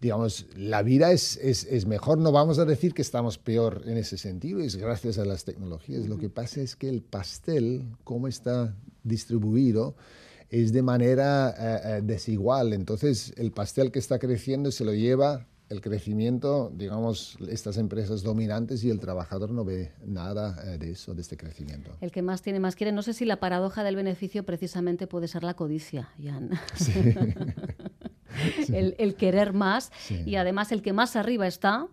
digamos, 0.00 0.46
la 0.56 0.82
vida 0.82 1.12
es, 1.12 1.36
es, 1.36 1.64
es, 1.64 1.86
mejor. 1.86 2.18
No 2.18 2.32
vamos 2.32 2.58
a 2.58 2.64
decir 2.64 2.92
que 2.92 3.02
estamos 3.02 3.38
peor 3.38 3.82
en 3.86 3.96
ese 3.96 4.18
sentido, 4.18 4.58
es 4.58 4.74
gracias 4.74 5.16
a 5.16 5.24
las 5.24 5.44
tecnologías. 5.44 6.08
Lo 6.08 6.18
que 6.18 6.28
pasa 6.28 6.60
es 6.60 6.74
que 6.74 6.88
el 6.88 7.02
pastel, 7.02 7.84
como 8.02 8.26
está 8.26 8.74
distribuido, 9.04 9.94
es 10.52 10.72
de 10.72 10.82
manera 10.82 11.54
uh, 11.58 12.06
desigual. 12.06 12.74
Entonces, 12.74 13.32
el 13.36 13.52
pastel 13.52 13.90
que 13.90 13.98
está 13.98 14.18
creciendo 14.18 14.70
se 14.70 14.84
lo 14.84 14.92
lleva 14.92 15.48
el 15.70 15.80
crecimiento, 15.80 16.70
digamos, 16.76 17.38
estas 17.48 17.78
empresas 17.78 18.22
dominantes 18.22 18.84
y 18.84 18.90
el 18.90 19.00
trabajador 19.00 19.50
no 19.50 19.64
ve 19.64 19.92
nada 20.04 20.62
uh, 20.62 20.78
de 20.78 20.90
eso, 20.90 21.14
de 21.14 21.22
este 21.22 21.38
crecimiento. 21.38 21.96
El 22.02 22.12
que 22.12 22.20
más 22.20 22.42
tiene, 22.42 22.60
más 22.60 22.76
quiere. 22.76 22.92
No 22.92 23.00
sé 23.00 23.14
si 23.14 23.24
la 23.24 23.40
paradoja 23.40 23.82
del 23.82 23.96
beneficio 23.96 24.44
precisamente 24.44 25.06
puede 25.06 25.26
ser 25.26 25.42
la 25.42 25.54
codicia, 25.54 26.10
Jan. 26.22 26.50
Sí. 26.74 26.92
el, 28.74 29.14
querer 29.14 29.54
más 29.54 29.90
y 30.26 30.36
además 30.36 30.70
el 30.70 30.82
que 30.82 30.92
más 30.92 31.16
arriba 31.16 31.46
está 31.46 31.88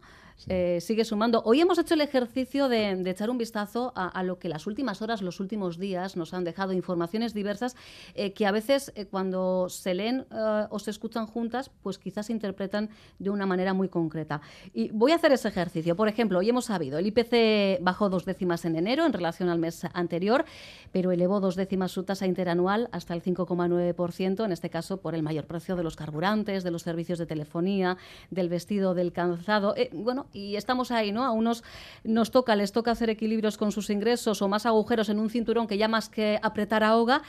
eh, 0.47 0.79
sigue 0.81 1.03
sumando. 1.03 1.41
Hoy 1.45 1.59
hemos 1.61 1.77
hecho 1.77 1.95
el 1.95 2.01
ejercicio 2.01 2.69
de, 2.69 2.91
echar 3.09 3.29
un 3.29 3.37
vistazo 3.37 3.91
a, 3.95 4.23
lo 4.23 4.39
que 4.39 4.49
las 4.49 4.67
últimas 4.67 5.01
horas, 5.01 5.21
los 5.21 5.39
últimos 5.39 5.77
días 5.77 6.15
nos 6.15 6.33
han 6.33 6.43
dejado, 6.43 6.73
informaciones 6.73 7.33
diversas 7.33 7.75
eh, 8.15 8.33
que 8.33 8.45
a 8.45 8.51
veces 8.51 8.91
eh, 8.95 9.05
cuando 9.05 9.67
se 9.69 9.93
leen 9.93 10.25
o 10.69 10.79
se 10.79 10.91
escuchan 10.91 11.25
juntas, 11.25 11.71
pues 11.81 11.97
quizás 11.97 12.27
se 12.27 12.33
interpretan 12.33 12.89
de 13.17 13.29
una 13.29 13.45
manera 13.45 13.73
muy 13.73 13.89
concreta. 13.89 14.41
Y 14.73 14.89
voy 14.89 15.11
a 15.11 15.15
hacer 15.15 15.31
ese 15.31 15.47
ejercicio. 15.47 15.95
Por 15.95 16.07
ejemplo, 16.07 16.39
hoy 16.39 16.49
hemos 16.49 16.65
sabido, 16.65 16.99
el 16.99 17.07
IPC 17.07 17.81
bajó 17.81 18.09
dos 18.09 18.25
décimas 18.25 18.65
en 18.65 18.75
enero 18.75 19.05
en 19.05 19.13
relación 19.13 19.49
al 19.49 19.59
mes 19.59 19.85
anterior, 19.93 20.45
pero 20.91 21.11
elevó 21.11 21.39
dos 21.39 21.55
décimas 21.55 21.91
su 21.91 22.03
tasa 22.03 22.25
interanual 22.25 22.89
hasta 22.91 23.13
el 23.13 23.23
5,9%, 23.23 24.45
en 24.45 24.51
este 24.51 24.69
caso 24.69 25.01
por 25.01 25.15
el 25.15 25.23
mayor 25.23 25.45
precio 25.45 25.75
de 25.75 25.83
los 25.83 25.95
carburantes, 25.95 26.63
de 26.63 26.71
los 26.71 26.83
servicios 26.83 27.19
de 27.19 27.25
telefonía, 27.25 27.97
del 28.29 28.49
vestido, 28.49 28.93
del 28.93 29.11
calzado. 29.11 29.75
bueno, 29.93 30.28
y 30.33 30.55
estamos 30.55 30.91
ahí, 30.91 31.11
¿no? 31.11 31.23
A 31.23 31.31
unos 31.31 31.63
nos 32.03 32.31
toca, 32.31 32.55
les 32.55 32.71
toca 32.71 32.91
hacer 32.91 33.09
equilibrios 33.09 33.57
con 33.57 33.71
sus 33.71 33.89
ingresos 33.89 34.41
o 34.41 34.47
más 34.47 34.65
agujeros 34.65 35.09
en 35.09 35.19
un 35.19 35.29
cinturón 35.29 35.67
que 35.67 35.77
ya 35.77 35.87
más 35.87 36.09
que 36.09 36.39
apretar 36.41 36.83
ahoga. 36.83 37.21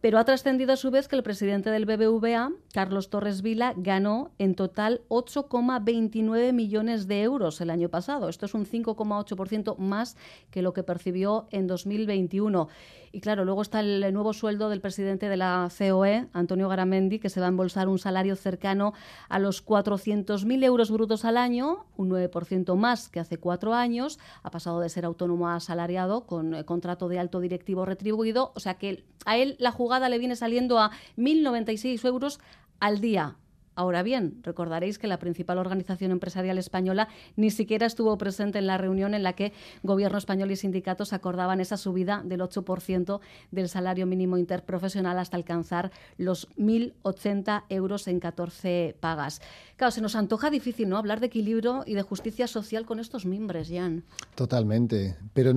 Pero 0.00 0.18
ha 0.18 0.24
trascendido 0.24 0.72
a 0.72 0.76
su 0.76 0.92
vez 0.92 1.08
que 1.08 1.16
el 1.16 1.24
presidente 1.24 1.70
del 1.70 1.84
BBVA, 1.84 2.52
Carlos 2.72 3.10
Torres 3.10 3.42
Vila, 3.42 3.74
ganó 3.76 4.30
en 4.38 4.54
total 4.54 5.00
8,29 5.08 6.52
millones 6.52 7.08
de 7.08 7.22
euros 7.22 7.60
el 7.60 7.70
año 7.70 7.88
pasado. 7.88 8.28
Esto 8.28 8.46
es 8.46 8.54
un 8.54 8.64
5,8% 8.64 9.76
más 9.78 10.16
que 10.52 10.62
lo 10.62 10.72
que 10.72 10.84
percibió 10.84 11.48
en 11.50 11.66
2021. 11.66 12.68
Y 13.10 13.20
claro, 13.20 13.44
luego 13.44 13.62
está 13.62 13.80
el 13.80 14.12
nuevo 14.12 14.32
sueldo 14.34 14.68
del 14.68 14.80
presidente 14.80 15.28
de 15.28 15.36
la 15.36 15.68
COE, 15.76 16.28
Antonio 16.32 16.68
Garamendi, 16.68 17.18
que 17.18 17.30
se 17.30 17.40
va 17.40 17.46
a 17.46 17.48
embolsar 17.48 17.88
un 17.88 17.98
salario 17.98 18.36
cercano 18.36 18.92
a 19.28 19.38
los 19.38 19.64
400.000 19.64 20.64
euros 20.64 20.90
brutos 20.90 21.24
al 21.24 21.38
año, 21.38 21.86
un 21.96 22.10
9% 22.10 22.76
más 22.76 23.08
que 23.08 23.18
hace 23.18 23.38
cuatro 23.38 23.74
años. 23.74 24.18
Ha 24.42 24.50
pasado 24.50 24.80
de 24.80 24.90
ser 24.90 25.06
autónomo 25.06 25.48
a 25.48 25.56
asalariado 25.56 26.26
con 26.26 26.54
eh, 26.54 26.64
contrato 26.64 27.08
de 27.08 27.18
alto 27.18 27.40
directivo 27.40 27.84
retribuido. 27.84 28.52
O 28.54 28.60
sea 28.60 28.74
que 28.74 29.04
a 29.24 29.36
él 29.38 29.56
la 29.58 29.72
jugada 29.72 29.87
le 30.08 30.18
viene 30.18 30.36
saliendo 30.36 30.78
a 30.78 30.90
1.096 31.16 32.04
euros 32.06 32.40
al 32.78 33.00
día 33.00 33.36
Ahora 33.78 34.02
bien, 34.02 34.40
recordaréis 34.42 34.98
que 34.98 35.06
la 35.06 35.20
principal 35.20 35.56
organización 35.56 36.10
empresarial 36.10 36.58
española 36.58 37.06
ni 37.36 37.52
siquiera 37.52 37.86
estuvo 37.86 38.18
presente 38.18 38.58
en 38.58 38.66
la 38.66 38.76
reunión 38.76 39.14
en 39.14 39.22
la 39.22 39.34
que 39.34 39.52
Gobierno 39.84 40.18
español 40.18 40.50
y 40.50 40.56
sindicatos 40.56 41.12
acordaban 41.12 41.60
esa 41.60 41.76
subida 41.76 42.24
del 42.24 42.40
8% 42.40 43.20
del 43.52 43.68
salario 43.68 44.04
mínimo 44.04 44.36
interprofesional 44.36 45.16
hasta 45.20 45.36
alcanzar 45.36 45.92
los 46.16 46.48
1.080 46.56 47.66
euros 47.68 48.08
en 48.08 48.18
14 48.18 48.96
pagas. 48.98 49.40
Claro, 49.76 49.92
se 49.92 50.00
nos 50.00 50.16
antoja 50.16 50.50
difícil 50.50 50.88
¿no? 50.88 50.96
hablar 50.96 51.20
de 51.20 51.26
equilibrio 51.26 51.84
y 51.86 51.94
de 51.94 52.02
justicia 52.02 52.48
social 52.48 52.84
con 52.84 52.98
estos 52.98 53.26
mimbres, 53.26 53.68
Jan. 53.70 54.02
Totalmente, 54.34 55.16
pero 55.32 55.52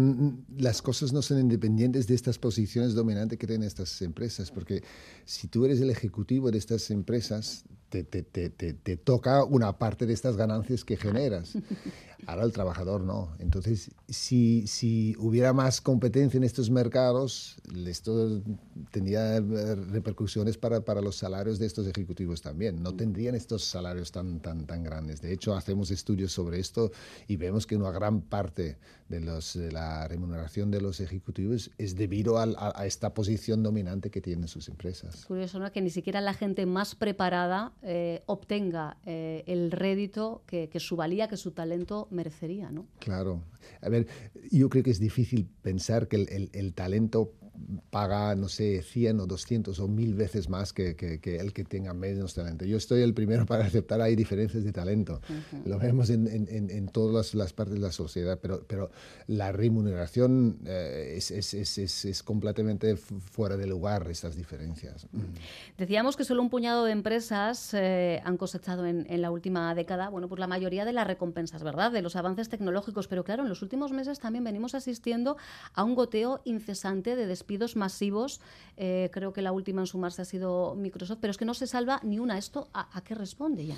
las 0.60 0.84
cosas 0.84 1.12
no 1.12 1.24
son 1.24 1.40
independientes 1.40 2.06
de 2.06 2.14
estas 2.14 2.38
posiciones 2.38 2.94
dominantes 2.94 3.40
que 3.40 3.48
tienen 3.48 3.66
estas 3.66 4.00
empresas, 4.04 4.52
porque 4.52 4.84
si 5.26 5.48
tú 5.48 5.66
eres 5.66 5.82
el 5.82 5.90
ejecutivo 5.90 6.52
de 6.52 6.60
estas 6.60 6.92
empresas, 6.92 7.66
te, 7.92 8.04
te, 8.06 8.50
te, 8.50 8.74
te, 8.74 8.98
toca 8.98 9.44
una 9.44 9.78
parte 9.78 10.06
de 10.06 10.14
estas 10.14 10.38
ganancias 10.38 10.86
que 10.86 10.96
generas. 10.96 11.58
Ahora 12.28 12.44
el 12.44 12.54
trabajador 12.54 13.02
no. 13.02 13.34
Entonces, 13.40 13.92
si, 14.08 14.66
si 14.68 15.16
hubiera 15.18 15.54
más 15.54 15.82
competencia 15.82 16.38
en 16.38 16.44
estos 16.44 16.70
mercados, 16.70 17.58
esto 17.86 18.42
tendría 18.92 19.38
eh, 19.38 19.76
repercusiones 19.76 20.58
para, 20.58 20.86
para 20.86 21.02
los 21.02 21.18
salarios 21.18 21.60
de 21.60 21.66
estos 21.66 21.88
ejecutivos 21.88 22.42
también. 22.42 22.82
No 22.82 22.96
tendrían 22.96 23.36
estos 23.36 23.66
salarios 23.66 24.12
tan, 24.12 24.40
tan, 24.40 24.66
tan 24.66 24.84
grandes. 24.84 25.22
De 25.22 25.34
hecho, 25.34 25.56
hacemos 25.56 25.92
estudios 25.92 26.32
sobre 26.32 26.60
esto 26.60 26.92
y 27.28 27.36
vemos 27.36 27.68
que 27.68 27.76
una 27.76 27.92
gran 27.92 28.22
parte 28.22 28.78
de, 29.12 29.20
los, 29.20 29.54
de 29.54 29.72
la 29.72 30.08
remuneración 30.08 30.72
de 30.72 30.82
los 30.82 31.00
ejecutivos 31.00 31.70
es 31.78 31.96
debido 31.96 32.40
a, 32.40 32.48
a, 32.76 32.86
esta 32.88 33.14
posición 33.14 33.62
dominante 33.62 34.10
que 34.10 34.22
tienen 34.22 34.48
sus 34.48 34.70
empresas. 34.70 35.26
Curioso, 35.26 35.60
¿no? 35.60 35.72
Que 35.72 35.82
ni 35.82 35.92
siquiera 35.92 36.22
la 36.22 36.34
gente 36.34 36.66
más 36.66 36.96
preparada 36.96 37.74
eh, 37.84 38.24
obtenga 38.26 38.98
eh, 39.06 39.44
el 39.46 39.72
rédito 39.72 40.42
que, 40.48 40.70
que 40.70 40.80
su 40.80 40.96
valía, 40.96 41.28
que 41.28 41.38
su 41.38 41.52
talento 41.52 42.08
merecería, 42.10 42.72
¿no? 42.72 42.88
Claro. 43.00 43.44
A 43.82 43.90
ver, 43.90 44.08
yo 44.50 44.70
creo 44.70 44.84
que 44.84 44.92
es 44.92 45.00
difícil 45.00 45.48
pensar 45.62 46.08
que 46.08 46.16
el, 46.16 46.50
el 46.54 46.74
talento 46.74 47.34
paga, 47.90 48.36
no 48.36 48.48
sé, 48.48 48.82
100 48.82 49.20
o 49.20 49.28
200 49.28 49.80
o 49.80 49.88
1000 49.88 50.16
veces 50.16 50.50
más 50.50 50.74
que, 50.74 50.96
que, 50.96 51.36
el 51.38 51.54
que 51.54 51.64
tenga 51.64 51.94
menos 51.94 52.34
talento. 52.34 52.66
Yo 52.66 52.78
estoy 52.78 53.02
el 53.02 53.14
primero 53.14 53.46
para 53.52 53.66
aceptar, 53.66 54.02
hay 54.02 54.16
diferencias 54.16 54.64
de 54.64 54.72
talento. 54.72 55.22
Lo 55.66 55.78
vemos 55.78 56.10
en, 56.10 56.28
en, 56.28 56.70
en 56.70 56.88
todas 56.88 57.36
las, 57.36 57.54
partes 57.54 57.76
de 57.76 57.82
la 57.82 57.92
sociedad, 57.92 58.40
pero, 58.42 58.64
pero 58.68 58.92
la 59.28 59.52
remuneración 59.52 60.60
eh, 60.66 61.16
es, 61.18 61.32
es, 61.32 61.54
es, 61.54 62.06
es, 62.06 62.24
completamente 62.24 62.96
fuera 62.96 63.58
de 63.58 63.68
lugar, 63.68 64.08
estas 64.10 64.36
diferencias. 64.36 65.08
Decíamos 65.78 66.16
que 66.16 66.24
solo 66.24 66.42
un 66.42 66.50
puñado 66.50 66.86
de 66.86 66.92
empresas 66.92 67.74
eh, 67.74 68.22
han 68.24 68.38
cosechado 68.38 68.86
en, 68.86 69.22
la 69.22 69.32
última 69.32 69.76
década, 69.76 70.10
bueno, 70.10 70.28
pues 70.28 70.40
la 70.40 70.48
mayoría 70.48 70.86
de 70.86 70.94
las 70.94 71.06
recompensas, 71.06 71.64
¿verdad?, 71.64 71.92
de 71.92 72.02
los 72.02 72.16
avances 72.16 72.50
tecnológicos, 72.50 73.08
pero 73.08 73.24
claro, 73.24 73.44
en 73.44 73.50
los 73.50 73.62
últimos 73.62 73.92
meses 73.92 74.20
también 74.20 74.44
venimos 74.44 74.74
asistiendo 74.74 75.38
a 75.74 75.84
un 75.84 75.96
goteo 75.96 76.42
incesante 76.46 77.16
de 77.16 77.28
despidos 77.42 77.76
masivos. 77.76 78.40
Eh, 78.78 79.10
creo 79.12 79.34
que 79.34 79.42
la 79.42 79.52
última 79.52 79.82
en 79.82 79.88
sumarse 79.88 80.22
ha 80.22 80.26
sido 80.26 80.76
Microsoft, 80.76 81.18
pero 81.22 81.32
es 81.32 81.38
que 81.38 81.46
no 81.46 81.54
se 81.54 81.66
salva 81.66 82.00
ni 82.04 82.20
una. 82.20 82.38
¿Esto 82.38 82.70
a, 82.74 83.02
qué 83.04 83.16
responde, 83.16 83.68
Jan? 83.68 83.78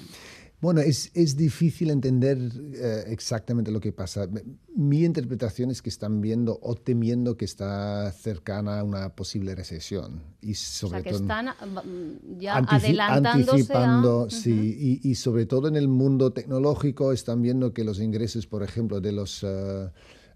Bueno, 0.61 0.81
es, 0.81 1.11
es 1.13 1.35
difícil 1.35 1.89
entender 1.89 2.37
eh, 2.75 3.03
exactamente 3.07 3.71
lo 3.71 3.79
que 3.79 3.91
pasa. 3.91 4.27
Mi 4.75 5.03
interpretación 5.03 5.71
es 5.71 5.81
que 5.81 5.89
están 5.89 6.21
viendo 6.21 6.59
o 6.61 6.75
temiendo 6.75 7.35
que 7.35 7.45
está 7.45 8.11
cercana 8.11 8.79
a 8.79 8.83
una 8.83 9.15
posible 9.15 9.55
recesión. 9.55 10.21
Y 10.41 10.55
sobre 10.55 10.99
o 10.99 11.03
sea, 11.03 11.03
que 11.03 11.17
están 11.17 11.47
mm, 11.47 12.39
ya 12.39 12.57
adelantándose 12.57 13.51
anticipando, 13.51 14.29
sí, 14.29 14.99
y, 15.03 15.09
y, 15.09 15.15
sobre 15.15 15.45
todo 15.45 15.67
en 15.67 15.75
el 15.75 15.87
mundo 15.87 16.31
tecnológico 16.31 17.11
están 17.13 17.41
viendo 17.41 17.73
que 17.73 17.83
los 17.83 17.99
ingresos, 17.99 18.45
por 18.45 18.63
ejemplo, 18.63 18.99
de 18.99 19.11
los... 19.13 19.43
Uh, 19.43 19.89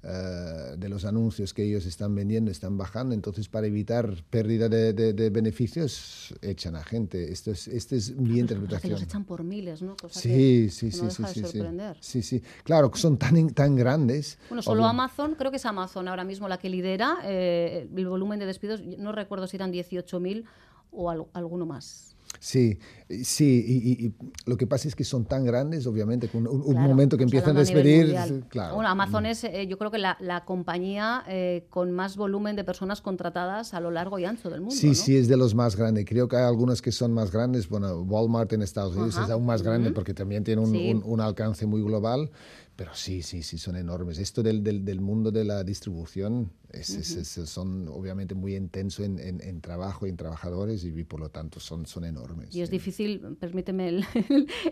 eh, 0.03 0.75
de 0.77 0.89
los 0.89 1.05
anuncios 1.05 1.53
que 1.53 1.63
ellos 1.63 1.85
están 1.85 2.13
vendiendo 2.13 2.51
están 2.51 2.77
bajando, 2.77 3.15
entonces 3.15 3.49
para 3.49 3.67
evitar 3.67 4.23
pérdida 4.29 4.69
de, 4.69 4.93
de, 4.93 5.29
beneficios 5.29 6.33
echan 6.41 6.75
a 6.75 6.83
gente. 6.83 7.31
Esto 7.31 7.51
es, 7.51 7.67
esta 7.67 7.95
es 7.95 8.15
mi 8.15 8.39
interpretación. 8.39 8.93
los 8.93 9.01
echan 9.01 9.23
por 9.23 9.43
miles, 9.43 9.81
¿no? 9.81 9.95
sí, 10.09 10.69
sí, 10.69 10.91
sí, 10.91 11.09
sí, 11.09 11.23
sí, 11.33 11.63
sí, 11.99 12.21
sí, 12.21 12.43
Claro, 12.63 12.91
son 12.95 13.17
tan, 13.17 13.49
tan 13.49 13.75
grandes. 13.75 14.37
Bueno, 14.49 14.61
solo 14.61 14.85
Amazon, 14.85 15.35
creo 15.35 15.51
que 15.51 15.57
es 15.57 15.65
Amazon 15.65 16.07
ahora 16.07 16.23
mismo 16.23 16.47
la 16.47 16.57
que 16.57 16.69
lidera 16.69 17.17
eh, 17.23 17.89
el 17.95 18.07
volumen 18.07 18.39
de 18.39 18.45
despidos. 18.45 18.81
No 18.83 19.11
recuerdo 19.11 19.47
si 19.47 19.57
eran 19.57 19.71
18.000 19.71 20.45
o 20.91 21.09
alguno 21.33 21.65
más. 21.65 22.16
Sí, 22.39 22.79
sí, 23.23 23.63
y, 23.67 24.13
lo 24.45 24.57
que 24.57 24.67
pasa 24.67 24.87
es 24.87 24.95
que 24.95 25.03
son 25.03 25.25
tan 25.25 25.43
grandes, 25.45 25.87
obviamente, 25.87 26.27
que 26.27 26.37
un, 26.37 26.75
momento 26.75 27.17
que 27.17 27.23
empiezan 27.23 27.55
a 27.57 27.59
despedir. 27.61 28.15
Claro. 28.49 28.75
Bueno, 28.75 28.89
Amazon 28.89 29.25
es, 29.25 29.43
eh, 29.43 29.67
yo 29.67 29.77
creo 29.77 29.91
que 29.91 29.97
la, 29.97 30.43
compañía 30.45 31.23
eh, 31.27 31.65
con 31.69 31.91
más 31.91 32.15
volumen 32.15 32.55
de 32.55 32.63
personas 32.63 33.01
contratadas 33.01 33.73
a 33.73 33.79
lo 33.79 33.91
largo 33.91 34.19
y 34.19 34.25
ancho 34.25 34.49
del 34.49 34.61
mundo. 34.61 34.75
Sí, 34.75 34.95
sí, 34.95 35.17
es 35.17 35.27
de 35.27 35.37
los 35.37 35.55
más 35.55 35.75
grandes. 35.75 36.05
Creo 36.05 36.27
que 36.27 36.35
hay 36.35 36.43
algunos 36.43 36.81
que 36.81 36.91
son 36.91 37.13
más 37.13 37.31
grandes. 37.31 37.67
Bueno, 37.67 38.01
Walmart 38.01 38.53
en 38.53 38.61
Estados 38.61 38.95
Unidos 38.95 39.17
es 39.17 39.29
aún 39.29 39.45
más 39.45 39.63
grande 39.63 39.91
porque 39.91 40.13
también 40.13 40.43
tiene 40.43 40.61
un, 40.61 41.03
un, 41.03 41.21
alcance 41.21 41.65
muy 41.65 41.81
global. 41.81 42.29
Pero 42.77 42.93
sí, 42.93 43.23
sí, 43.23 43.41
sí, 43.41 43.57
son 43.57 43.75
enormes. 43.75 44.19
Esto 44.19 44.43
del, 44.43 44.63
del, 44.63 44.85
del 44.85 45.01
mundo 45.01 45.31
de 45.31 45.43
la 45.43 45.63
distribución 45.63 46.51
es, 46.71 47.39
son 47.45 47.87
obviamente 47.87 48.35
muy 48.35 48.55
intensos 48.55 49.05
en, 49.05 49.19
en, 49.19 49.61
trabajo 49.61 50.05
y 50.05 50.09
en 50.09 50.17
trabajadores 50.17 50.83
y, 50.83 51.03
por 51.03 51.19
lo 51.19 51.29
tanto 51.29 51.59
son, 51.59 51.85
son 51.85 52.05
enormes. 52.05 52.53
Y 52.53 52.61
es 52.61 52.69
difícil, 52.69 53.37
permíteme, 53.39 54.01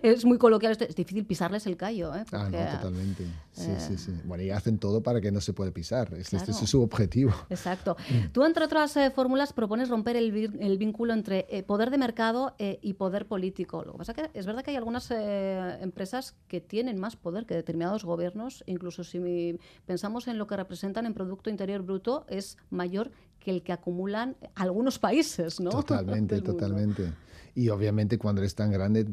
es 0.03 0.25
muy 0.25 0.37
coloquial, 0.37 0.77
es 0.79 0.95
difícil 0.95 1.25
pisarles 1.25 1.65
el 1.65 1.77
callo. 1.77 2.13
¿eh? 2.15 2.25
ah, 2.31 2.49
no, 2.49 2.77
totalmente. 2.77 3.25
Sí, 3.53 3.71
sí, 3.79 3.97
sí. 3.97 4.11
Bueno, 4.25 4.43
y 4.43 4.51
hacen 4.51 4.77
todo 4.77 5.01
para 5.01 5.21
que 5.21 5.31
no 5.31 5.41
se 5.41 5.53
pueda 5.53 5.71
pisar. 5.71 6.13
Este, 6.13 6.37
este 6.37 6.51
es 6.51 6.57
su 6.57 6.81
objetivo. 6.81 7.33
Exacto. 7.49 7.95
Tú, 8.33 8.43
entre 8.43 8.65
otras 8.65 8.95
eh, 8.97 9.09
fórmulas, 9.09 9.53
propones 9.53 9.89
romper 9.89 10.15
el, 10.15 10.53
el 10.59 10.77
vínculo 10.77 11.13
entre 11.13 11.47
eh, 11.49 11.63
poder 11.63 11.89
de 11.89 11.97
mercado 11.97 12.55
y 12.59 12.93
poder 12.93 13.25
político. 13.27 13.83
Lo 13.83 13.93
que 13.93 13.97
pasa 13.99 14.11
es 14.11 14.17
que 14.17 14.39
es 14.39 14.45
verdad 14.45 14.63
que 14.63 14.71
hay 14.71 14.77
algunas 14.77 15.09
empresas 15.11 16.35
que 16.47 16.61
tienen 16.61 16.99
más 16.99 17.15
poder 17.15 17.45
que 17.45 17.55
determinados 17.55 17.94
gobiernos, 18.03 18.63
incluso 18.67 19.03
si 19.03 19.57
pensamos 19.85 20.27
en 20.27 20.37
lo 20.37 20.47
que 20.47 20.57
representan 20.57 21.05
en 21.05 21.13
Producto 21.13 21.49
Interior 21.49 21.81
Bruto, 21.83 22.25
es 22.27 22.57
mayor 22.69 23.11
que 23.39 23.51
el 23.51 23.61
que 23.61 23.71
acumulan 23.71 24.35
algunos 24.55 24.99
países, 24.99 25.59
¿no? 25.59 25.69
Totalmente, 25.69 26.41
totalmente. 26.41 27.13
Y 27.53 27.69
obviamente 27.69 28.17
cuando 28.17 28.41
eres 28.41 28.53
tan 28.53 28.69
grande, 28.69 29.05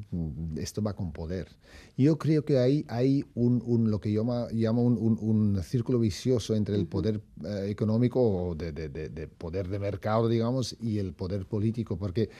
esto 0.56 0.82
va 0.82 0.94
con 0.96 1.12
poder. 1.12 1.46
Yo 1.96 2.18
creo 2.18 2.44
que 2.44 2.58
hay, 2.58 2.84
hay 2.88 3.24
un, 3.34 3.62
un 3.64 3.90
lo 3.90 4.00
que 4.00 4.10
yo 4.10 4.24
llamo 4.50 4.82
un, 4.82 5.18
un, 5.20 5.62
círculo 5.62 6.00
vicioso 6.00 6.56
entre 6.56 6.74
el 6.74 6.86
poder 6.86 7.20
eh, 7.44 7.66
económico 7.68 8.20
o 8.20 8.54
de, 8.56 8.72
de, 8.72 8.88
de, 8.88 9.10
de 9.10 9.28
poder 9.28 9.68
de 9.68 9.78
mercado, 9.78 10.28
digamos, 10.28 10.76
y 10.80 10.98
el 10.98 11.12
poder 11.12 11.46
político, 11.46 11.96
porque 11.96 12.30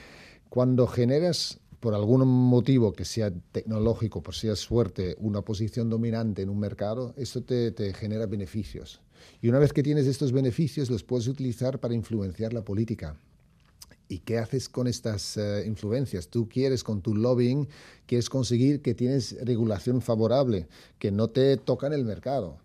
cuando 0.48 0.88
generas 0.88 1.61
por 1.82 1.94
algún 1.94 2.24
motivo 2.28 2.92
que 2.92 3.04
sea 3.04 3.32
tecnológico, 3.50 4.22
por 4.22 4.36
sea 4.36 4.54
suerte, 4.54 5.16
una 5.18 5.42
posición 5.42 5.90
dominante 5.90 6.40
en 6.42 6.48
un 6.48 6.60
mercado, 6.60 7.12
eso 7.16 7.42
te, 7.42 7.72
te 7.72 7.92
genera 7.92 8.26
beneficios. 8.26 9.00
Y 9.40 9.48
una 9.48 9.58
vez 9.58 9.72
que 9.72 9.82
tienes 9.82 10.06
estos 10.06 10.30
beneficios, 10.30 10.90
los 10.90 11.02
puedes 11.02 11.26
utilizar 11.26 11.80
para 11.80 11.92
influenciar 11.92 12.52
la 12.52 12.62
política. 12.62 13.16
¿Y 14.06 14.20
qué 14.20 14.38
haces 14.38 14.68
con 14.68 14.86
estas 14.86 15.36
uh, 15.36 15.66
influencias? 15.66 16.28
Tú 16.28 16.48
quieres 16.48 16.84
con 16.84 17.02
tu 17.02 17.16
lobbying, 17.16 17.66
quieres 18.06 18.30
conseguir 18.30 18.80
que 18.80 18.94
tienes 18.94 19.36
regulación 19.44 20.02
favorable, 20.02 20.68
que 21.00 21.10
no 21.10 21.30
te 21.30 21.56
toca 21.56 21.88
en 21.88 21.94
el 21.94 22.04
mercado. 22.04 22.58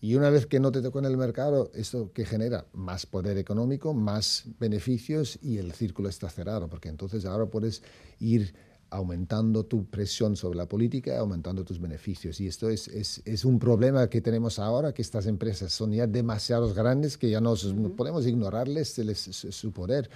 Y 0.00 0.14
una 0.14 0.30
vez 0.30 0.46
que 0.46 0.60
no 0.60 0.70
te 0.70 0.80
toca 0.80 1.00
en 1.00 1.06
el 1.06 1.16
mercado, 1.16 1.70
¿esto 1.74 2.12
que 2.12 2.24
genera? 2.24 2.66
Más 2.72 3.04
poder 3.04 3.36
económico, 3.36 3.94
más 3.94 4.44
beneficios 4.60 5.38
y 5.42 5.58
el 5.58 5.72
círculo 5.72 6.08
está 6.08 6.30
cerrado, 6.30 6.68
porque 6.68 6.88
entonces 6.88 7.24
ahora 7.24 7.46
puedes 7.46 7.82
ir 8.20 8.54
aumentando 8.90 9.64
tu 9.66 9.86
presión 9.86 10.36
sobre 10.36 10.56
la 10.56 10.66
política, 10.66 11.18
aumentando 11.18 11.64
tus 11.64 11.80
beneficios. 11.80 12.40
Y 12.40 12.46
esto 12.46 12.70
es, 12.70 12.88
es, 12.88 13.20
es, 13.24 13.44
un 13.44 13.58
problema 13.58 14.08
que 14.08 14.20
tenemos 14.20 14.58
ahora, 14.58 14.94
que 14.94 15.02
estas 15.02 15.26
empresas 15.26 15.72
son 15.72 15.92
ya 15.92 16.06
demasiado 16.06 16.72
grandes 16.72 17.18
que 17.18 17.28
ya 17.28 17.40
uh 17.40 17.42
-huh. 17.42 17.74
no 17.74 17.90
podemos 17.90 18.26
ignorarles 18.26 18.94
su, 18.94 19.52
su 19.52 19.72
poder 19.72 20.08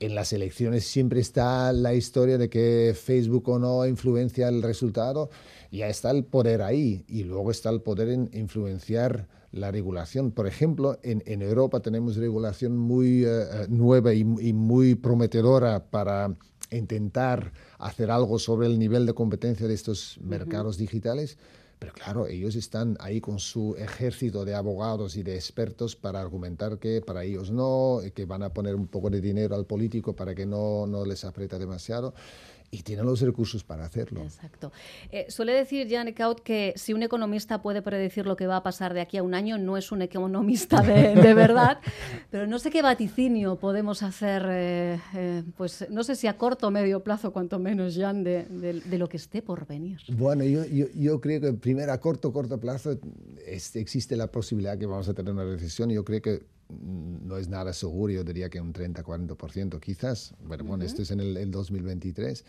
en 0.00 0.14
las 0.14 0.32
elecciones 0.32 0.84
siempre 0.86 1.20
está 1.20 1.72
la 1.72 1.94
historia 1.94 2.38
de 2.38 2.50
que 2.50 2.94
Facebook 2.94 3.48
o 3.48 3.58
no 3.58 3.86
influencia 3.86 4.48
el 4.48 4.62
resultado, 4.62 5.30
ya 5.70 5.88
está 5.88 6.10
el 6.10 6.24
poder 6.24 6.62
ahí 6.62 7.04
y 7.08 7.24
luego 7.24 7.50
está 7.50 7.70
el 7.70 7.80
poder 7.80 8.08
en 8.08 8.30
influenciar 8.32 9.28
la 9.52 9.70
regulación. 9.70 10.32
Por 10.32 10.46
ejemplo, 10.46 10.98
en, 11.02 11.22
en 11.26 11.42
Europa 11.42 11.80
tenemos 11.80 12.16
regulación 12.16 12.76
muy 12.76 13.24
uh, 13.24 13.66
nueva 13.68 14.12
y, 14.12 14.20
y, 14.20 14.52
muy 14.52 14.94
prometedora 14.94 15.86
para 15.86 16.36
intentar 16.70 17.52
hacer 17.78 18.10
algo 18.10 18.38
sobre 18.38 18.66
el 18.66 18.78
nivel 18.78 19.06
de 19.06 19.14
competencia 19.14 19.66
de 19.66 19.74
estos 19.74 20.18
mercados 20.20 20.76
uh 20.76 20.78
-huh. 20.78 20.82
digitales. 20.82 21.38
Pero 21.78 21.92
claro, 21.92 22.26
ellos 22.26 22.56
están 22.56 22.96
ahí 23.00 23.20
con 23.20 23.38
su 23.38 23.76
ejército 23.76 24.44
de 24.44 24.54
abogados 24.54 25.16
y 25.16 25.22
de 25.22 25.34
expertos 25.34 25.94
para 25.94 26.20
argumentar 26.20 26.78
que 26.78 27.02
para 27.02 27.24
ellos 27.24 27.50
no, 27.50 28.00
que 28.14 28.24
van 28.24 28.42
a 28.42 28.52
poner 28.52 28.74
un 28.74 28.86
poco 28.86 29.10
de 29.10 29.20
dinero 29.20 29.54
al 29.54 29.66
político 29.66 30.16
para 30.16 30.34
que 30.34 30.46
no, 30.46 30.86
no 30.86 31.04
les 31.04 31.24
aprieta 31.24 31.58
demasiado 31.58 32.14
y 32.70 32.82
tienen 32.82 33.06
los 33.06 33.20
recursos 33.20 33.64
para 33.64 33.84
hacerlo. 33.84 34.22
Exacto. 34.22 34.72
Eh, 35.10 35.26
suele 35.28 35.52
decir 35.52 35.86
Jan 35.90 36.08
Eckhout 36.08 36.40
que 36.40 36.72
si 36.76 36.92
un 36.92 37.02
economista 37.02 37.62
puede 37.62 37.82
predecir 37.82 38.26
lo 38.26 38.36
que 38.36 38.46
va 38.46 38.56
a 38.56 38.62
pasar 38.62 38.94
de 38.94 39.00
aquí 39.00 39.16
a 39.16 39.22
un 39.22 39.34
año, 39.34 39.58
no 39.58 39.76
es 39.76 39.92
un 39.92 40.02
economista 40.02 40.80
de, 40.80 41.14
de 41.14 41.34
verdad, 41.34 41.80
pero 42.30 42.46
no 42.46 42.58
sé 42.58 42.70
qué 42.70 42.82
vaticinio 42.82 43.56
podemos 43.56 44.02
hacer, 44.02 44.46
eh, 44.48 45.00
eh, 45.14 45.42
pues 45.56 45.86
no 45.90 46.04
sé 46.04 46.16
si 46.16 46.26
a 46.26 46.36
corto 46.36 46.68
o 46.68 46.70
medio 46.70 47.02
plazo, 47.02 47.32
cuanto 47.32 47.58
menos, 47.58 47.96
Jan, 47.96 48.24
de, 48.24 48.44
de, 48.44 48.80
de 48.80 48.98
lo 48.98 49.08
que 49.08 49.16
esté 49.16 49.42
por 49.42 49.66
venir. 49.66 50.00
Bueno, 50.08 50.44
yo, 50.44 50.64
yo, 50.66 50.86
yo, 50.94 51.20
creo 51.20 51.40
que 51.40 51.52
primero 51.52 51.92
a 51.92 52.00
corto, 52.00 52.32
corto 52.32 52.58
plazo 52.58 52.98
es, 53.46 53.74
existe 53.76 54.16
la 54.16 54.30
posibilidad 54.30 54.78
que 54.78 54.86
vamos 54.86 55.08
a 55.08 55.14
tener 55.14 55.32
una 55.32 55.44
recesión. 55.44 55.90
Yo 55.90 56.04
creo 56.04 56.20
que 56.20 56.55
no 56.68 57.36
es 57.38 57.48
nada 57.48 57.72
seguro, 57.72 58.12
yo 58.12 58.24
diría 58.24 58.48
que 58.48 58.60
un 58.60 58.72
30-40% 58.72 59.80
quizás. 59.80 60.34
Bueno, 60.44 60.64
uh 60.64 60.66
-huh. 60.66 60.68
bueno, 60.70 60.84
esto 60.84 61.02
es 61.02 61.10
en 61.10 61.20
el, 61.20 61.36
el, 61.36 61.50
2023. 61.50 62.44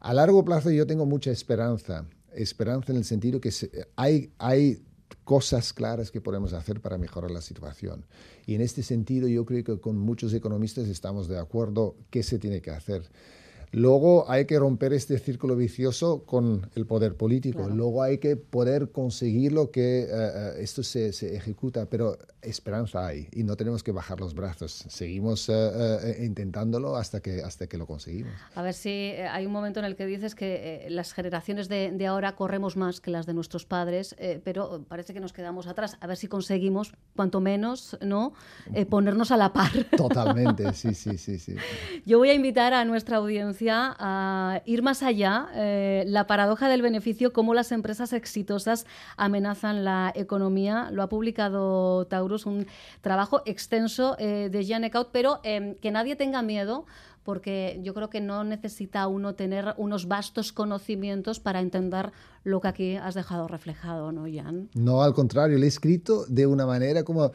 A 0.00 0.14
largo 0.14 0.44
plazo 0.44 0.70
yo 0.70 0.86
tengo 0.86 1.06
mucha 1.06 1.30
esperanza, 1.30 2.06
esperanza 2.34 2.92
en 2.92 2.98
el 2.98 3.04
sentido 3.04 3.40
que 3.40 3.52
se, 3.52 3.70
hay, 3.96 4.32
hay 4.38 4.82
cosas 5.24 5.72
claras 5.72 6.10
que 6.10 6.20
podemos 6.20 6.52
hacer 6.52 6.80
para 6.80 6.98
mejorar 6.98 7.30
la 7.30 7.40
situación. 7.40 8.04
Y 8.46 8.54
en 8.54 8.60
este 8.60 8.82
sentido 8.82 9.28
yo 9.28 9.44
creo 9.44 9.62
que 9.62 9.80
con 9.80 9.96
muchos 9.96 10.34
economistas 10.34 10.88
estamos 10.88 11.28
de 11.28 11.38
acuerdo 11.38 11.96
qué 12.10 12.22
se 12.22 12.38
tiene 12.38 12.60
que 12.60 12.70
hacer. 12.70 13.02
Luego 13.72 14.30
hay 14.30 14.44
que 14.44 14.58
romper 14.58 14.92
este 14.92 15.18
círculo 15.18 15.56
vicioso 15.56 16.24
con 16.24 16.70
el 16.74 16.86
poder 16.86 17.16
político. 17.16 17.60
Claro. 17.60 17.74
Luego 17.74 18.02
hay 18.02 18.18
que 18.18 18.36
poder 18.36 18.90
conseguirlo 18.90 19.70
que 19.70 20.06
uh, 20.10 20.60
esto 20.60 20.82
se, 20.82 21.12
se, 21.12 21.34
ejecuta, 21.34 21.86
pero 21.86 22.18
esperanza 22.42 23.06
hay 23.06 23.28
y 23.32 23.44
no 23.44 23.56
tenemos 23.56 23.82
que 23.82 23.92
bajar 23.92 24.20
los 24.20 24.34
brazos. 24.34 24.84
Seguimos 24.88 25.48
uh, 25.48 25.52
uh, 25.52 26.22
intentándolo 26.22 26.96
hasta 26.96 27.20
que, 27.20 27.42
hasta 27.42 27.66
que 27.66 27.78
lo 27.78 27.86
conseguimos. 27.86 28.32
A 28.54 28.62
ver 28.62 28.74
si 28.74 28.90
eh, 28.90 29.26
hay 29.28 29.46
un 29.46 29.52
momento 29.52 29.80
en 29.80 29.86
el 29.86 29.96
que 29.96 30.06
dices 30.06 30.34
que 30.34 30.86
eh, 30.86 30.90
las 30.90 31.12
generaciones 31.14 31.68
de, 31.68 31.92
de, 31.92 32.06
ahora 32.06 32.34
corremos 32.36 32.76
más 32.76 33.00
que 33.00 33.10
las 33.10 33.26
de 33.26 33.34
nuestros 33.34 33.64
padres, 33.64 34.14
eh, 34.18 34.40
pero 34.44 34.84
parece 34.88 35.14
que 35.14 35.20
nos 35.20 35.32
quedamos 35.32 35.66
atrás. 35.66 35.96
A 36.00 36.06
ver 36.06 36.16
si 36.16 36.26
conseguimos, 36.26 36.92
cuanto 37.16 37.40
menos, 37.40 37.96
¿no? 38.02 38.34
ponernos 38.90 39.30
a 39.30 39.36
la 39.36 39.52
par. 39.52 39.70
Totalmente, 39.96 40.72
sí, 40.74 40.94
sí, 40.94 41.16
sí, 41.16 41.38
sí. 41.38 41.54
Yo 42.04 42.18
voy 42.18 42.30
a 42.30 42.34
invitar 42.34 42.74
a 42.74 42.84
nuestra 42.84 43.18
audiencia 43.18 43.61
a 43.70 44.62
ir 44.64 44.82
más 44.82 45.02
allá, 45.02 45.48
eh, 45.54 46.04
la 46.06 46.26
paradoja 46.26 46.68
del 46.68 46.82
beneficio, 46.82 47.32
cómo 47.32 47.54
las 47.54 47.72
empresas 47.72 48.12
exitosas 48.12 48.86
amenazan 49.16 49.84
la 49.84 50.12
economía. 50.14 50.90
Lo 50.90 51.02
ha 51.02 51.08
publicado 51.08 52.06
Taurus, 52.06 52.46
un 52.46 52.66
trabajo 53.00 53.42
extenso 53.46 54.16
eh, 54.18 54.48
de 54.50 54.66
Jan 54.66 54.84
Eckhout, 54.84 55.10
pero 55.12 55.40
eh, 55.44 55.76
que 55.80 55.90
nadie 55.90 56.16
tenga 56.16 56.42
miedo 56.42 56.86
porque 57.22 57.80
yo 57.82 57.94
creo 57.94 58.10
que 58.10 58.20
no 58.20 58.44
necesita 58.44 59.06
uno 59.06 59.34
tener 59.34 59.74
unos 59.76 60.08
vastos 60.08 60.52
conocimientos 60.52 61.40
para 61.40 61.60
entender 61.60 62.12
lo 62.44 62.60
que 62.60 62.68
aquí 62.68 62.96
has 62.96 63.14
dejado 63.14 63.46
reflejado, 63.46 64.10
¿no, 64.10 64.24
Jan? 64.32 64.68
No, 64.74 65.02
al 65.02 65.14
contrario, 65.14 65.58
lo 65.58 65.64
he 65.64 65.68
escrito 65.68 66.26
de 66.26 66.46
una 66.46 66.66
manera 66.66 67.04
como 67.04 67.30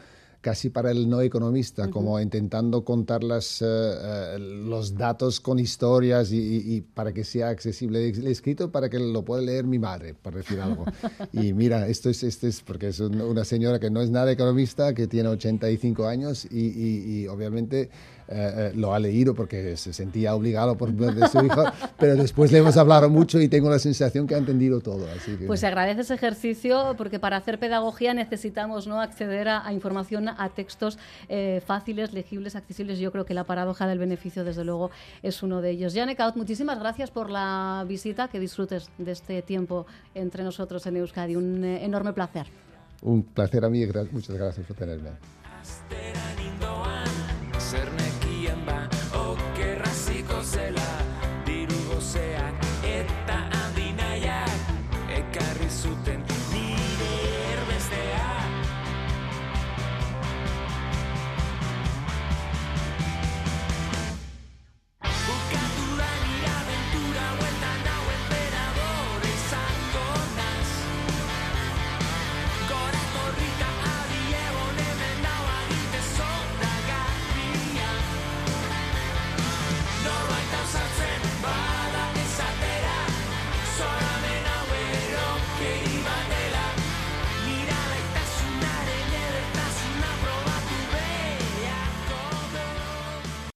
casi 0.47 0.69
para 0.69 0.91
el 0.91 1.09
no 1.09 1.19
economista, 1.19 1.81
uh 1.81 1.85
-huh. 1.87 1.91
como 1.91 2.21
intentando 2.21 2.85
contar 2.85 3.21
las, 3.21 3.61
uh, 3.61 4.39
los 4.39 4.95
datos 4.95 5.41
con 5.41 5.59
historias 5.59 6.31
y, 6.31 6.37
y, 6.37 6.75
y, 6.75 6.81
para 6.81 7.11
que 7.11 7.25
sea 7.25 7.49
accesible. 7.49 8.07
He 8.07 8.31
escrito 8.31 8.71
para 8.71 8.87
que 8.87 8.97
lo 8.97 9.25
pueda 9.25 9.41
leer 9.41 9.65
mi 9.65 9.77
madre, 9.77 10.13
por 10.13 10.33
decir 10.35 10.61
algo. 10.61 10.85
y 11.33 11.51
mira, 11.51 11.85
esto 11.89 12.09
es, 12.09 12.23
esto 12.23 12.47
es 12.47 12.61
porque 12.61 12.87
es 12.87 13.01
una 13.01 13.43
señora 13.43 13.77
que 13.77 13.89
no 13.89 13.99
es 13.99 14.09
nada 14.09 14.31
economista, 14.31 14.93
que 14.93 15.05
tiene 15.05 15.27
85 15.27 16.07
años 16.07 16.47
y, 16.49 17.23
y 17.23 17.27
obviamente 17.27 17.89
eh, 18.29 18.73
lo 18.75 18.93
ha 18.93 18.99
leído 18.99 19.33
porque 19.33 19.77
se 19.77 19.93
sentía 19.93 20.35
obligado 20.35 20.75
por 20.75 20.91
de 20.91 21.27
su 21.29 21.45
hijo, 21.45 21.63
pero 21.97 22.15
después 22.15 22.51
le 22.51 22.57
hemos 22.57 22.75
hablado 22.75 23.09
mucho 23.09 23.39
y 23.39 23.47
tengo 23.47 23.69
la 23.69 23.79
sensación 23.79 24.27
que 24.27 24.35
ha 24.35 24.37
entendido 24.37 24.81
todo. 24.81 25.07
Así 25.15 25.37
que... 25.37 25.45
Pues 25.45 25.61
se 25.61 25.67
agradece 25.67 26.01
ese 26.01 26.13
ejercicio 26.13 26.95
porque 26.97 27.19
para 27.19 27.37
hacer 27.37 27.57
pedagogía 27.57 28.13
necesitamos 28.13 28.85
¿no? 28.85 28.99
acceder 28.99 29.47
a, 29.47 29.65
a 29.65 29.71
información, 29.71 30.27
a 30.37 30.49
textos 30.49 30.97
eh, 31.29 31.61
fáciles, 31.65 32.13
legibles, 32.13 32.55
accesibles. 32.55 32.99
Yo 32.99 33.11
creo 33.11 33.25
que 33.25 33.33
la 33.33 33.43
paradoja 33.43 33.87
del 33.87 33.99
beneficio, 33.99 34.43
desde 34.43 34.63
luego, 34.63 34.91
es 35.23 35.43
uno 35.43 35.61
de 35.61 35.71
ellos. 35.71 35.93
Janek 35.93 36.19
Out, 36.19 36.35
muchísimas 36.35 36.79
gracias 36.79 37.11
por 37.11 37.29
la 37.29 37.85
visita, 37.87 38.27
que 38.27 38.39
disfrutes 38.39 38.89
de 38.97 39.11
este 39.11 39.41
tiempo 39.41 39.85
entre 40.15 40.43
nosotros 40.43 40.85
en 40.87 40.97
Euskadi. 40.97 41.35
Un 41.35 41.63
eh, 41.63 41.85
enorme 41.85 42.13
placer. 42.13 42.47
Un 43.01 43.23
placer 43.23 43.63
a 43.63 43.69
mí, 43.69 43.85
muchas 44.11 44.35
gracias 44.35 44.65
por 44.65 44.75
tenerme. 44.75 45.11